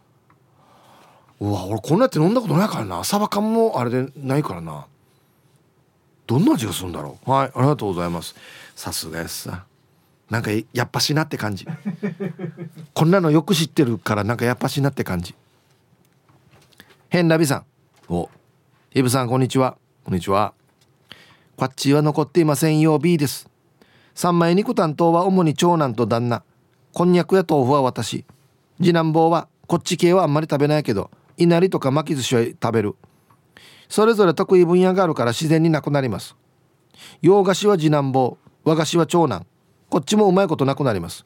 [1.40, 3.04] うわ俺こんなやって飲んだことないからな。
[3.04, 4.86] サバ缶もあれでないからな。
[6.26, 7.30] どんな味がするんだろう。
[7.30, 8.34] はいありがとうございます。
[8.74, 9.64] さすがやさ
[10.30, 11.66] なんかやっぱしなって感じ。
[12.94, 15.34] こんなのよく知ってるからなんかやっぱしなって感じ。
[17.10, 17.64] 変なびさん。
[18.08, 18.30] お。
[18.94, 20.52] イブさんこんにちはこんにちは。
[21.56, 23.48] こっちは残っていませんよ B です。
[24.16, 26.42] 三枚肉担当は主に長男と旦那。
[26.92, 28.24] こんにゃくや豆腐は私。
[28.78, 32.96] 次男坊はこっち系はあんまり食べないけどいなりとか巻き寿司は食べる。
[33.88, 36.34] それぞれ得意分野があるから自然になくなります。
[37.20, 38.38] 洋菓子は次男坊。
[38.64, 39.46] 和菓子は長男。
[39.88, 41.24] こっちもうまいことなくなります。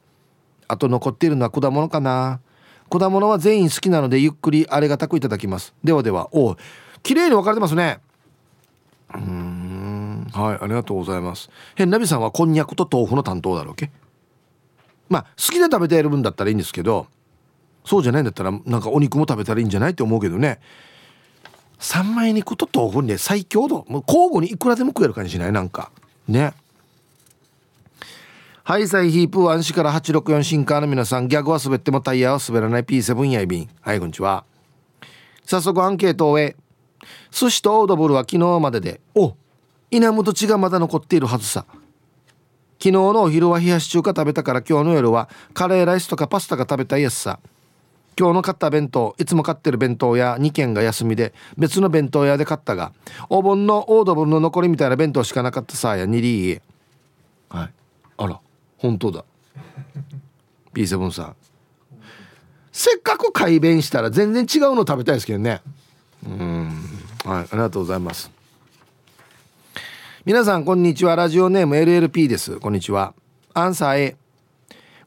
[0.69, 2.41] あと残っているのは果物かな。
[2.91, 5.75] 果物は全員好きなのでゆっくりありがたくいただきます。
[5.83, 6.29] ではでは。
[6.37, 6.57] お
[7.03, 8.01] 綺麗に分かれてますね。
[9.17, 10.27] うん。
[10.33, 11.51] はいありがとうございます。
[11.75, 13.91] 変なびさんはこんにゃくと豆腐の担当だろうけ？
[15.09, 17.07] まあ好きで食べている分だったらいいんですけど
[17.85, 20.59] そうじゃないんだったらなんかお肉も食べたらいいんじゃないって思うけどね。
[21.79, 23.85] 三枚肉と豆腐ね最強度。
[23.89, 25.53] もう交互にいくらでも食える感じしない？
[25.53, 25.91] なんか。
[26.27, 26.55] ね。
[28.65, 31.29] ハイサイヒープワンシから864シンカーの皆さん。
[31.29, 32.85] ギャグは滑ってもタイヤは滑らない。
[32.85, 33.69] P7 やいびん。
[33.81, 34.45] はいこんにちは。
[35.45, 36.57] 早速アンケートを終え
[37.31, 39.01] 寿司とオードブルは昨日までで。
[39.15, 39.35] お
[39.91, 41.65] 稲本血がまだ残っているはずさ。
[42.79, 47.39] 昨日のお昼は冷やし中華食べたから今日の夜はカレーライスとかパスタが食べたいやつさ。
[48.19, 52.93] 今日の買った弁当いつも買ってる弁当屋2軒が休みで別の弁当屋で買ったが
[53.29, 56.63] お盆のオードブルの残りみたいな弁当しかなかったさや2リー
[57.51, 57.71] はい。
[58.17, 58.41] あら
[58.79, 59.25] 本当だ。
[60.75, 61.37] P7 さん。
[62.73, 65.61] せっかく改弁したら全然違うの食べたいですけどね。
[65.67, 65.76] うん
[67.27, 68.31] はいありがとうございます。
[70.25, 71.17] 皆さんこんにちは。
[71.17, 72.61] ラジオネーム LLP です。
[72.61, 73.15] こんにちは。
[73.53, 74.17] アンサー A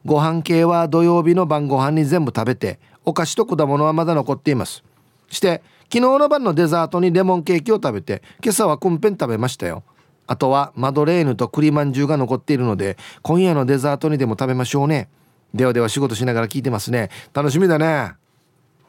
[0.04, 4.84] ご飯系は土曜日の晩ご飯に全部食べてお菓子と果物はまだ残っています。
[5.30, 9.82] して昨日の晩のデザートにレモンケーキを食べて今朝はコンペン食べましたよ。
[10.26, 15.08] あとはマドレーヌと栗まんじゅうが残っているので今夜のデザートにでも食べましょうね。
[15.54, 17.08] ではでは仕事しながら聞いてますね。
[17.32, 18.12] 楽しみだね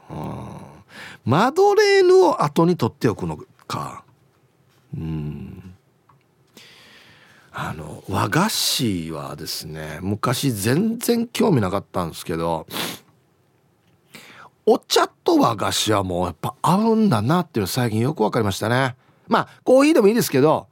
[0.10, 0.71] うん
[1.26, 3.38] マドレーヌを後に取っておくの
[3.68, 4.04] か。
[4.96, 5.76] うん。
[7.54, 12.66] あの和菓子はですね昔全然興味なかったんですけど
[14.66, 18.96] お茶と和菓子はもうやっぱ合うんだなっていうの最近よく分かりましたね。
[19.28, 20.68] まあコーヒーでもいいですけど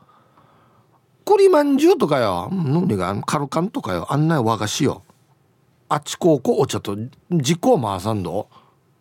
[1.26, 5.04] 栗まんじゅうとかよ何がカルカンとかよあんな和菓子よ。
[5.90, 6.96] あっちこうこうお茶と
[7.30, 8.48] 軸を回さんの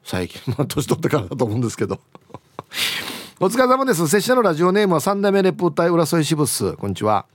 [0.09, 2.00] 最近まあ年取ってからだと思うんですけど。
[3.40, 4.09] お疲れ様です。
[4.09, 7.26] 拙者のラジオネームは三代目レポーター浦添支部スこんにちは。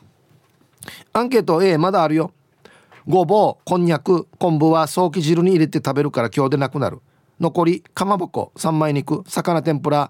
[1.14, 2.32] アンケート A まだあるよ。
[3.08, 7.00] ごぼうこんにゃく昆布は早期汁に入れて食べるから今日でなくなる。
[7.40, 10.10] 残りかまぼこ三枚肉魚天ぷら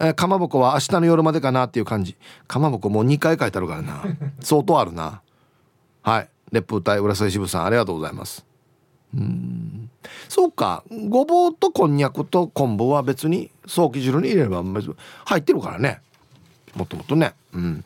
[0.00, 2.16] えー、かまぼこは明日の夜までかなっていう感じ。
[2.48, 4.02] かまぼこもう2回書いてあるからな。
[4.40, 5.22] 相当あるな。
[6.02, 6.28] はい。
[6.50, 8.44] 烈風隊浦添支部さんありがとうございます。
[9.16, 9.90] うん。
[10.28, 10.84] そうか。
[11.08, 14.62] ごぼうとこんにゃくと昆布は別に早期汁に入れれば
[15.24, 16.00] 入ってるからね。
[16.74, 17.34] もともとね。
[17.52, 17.84] うん。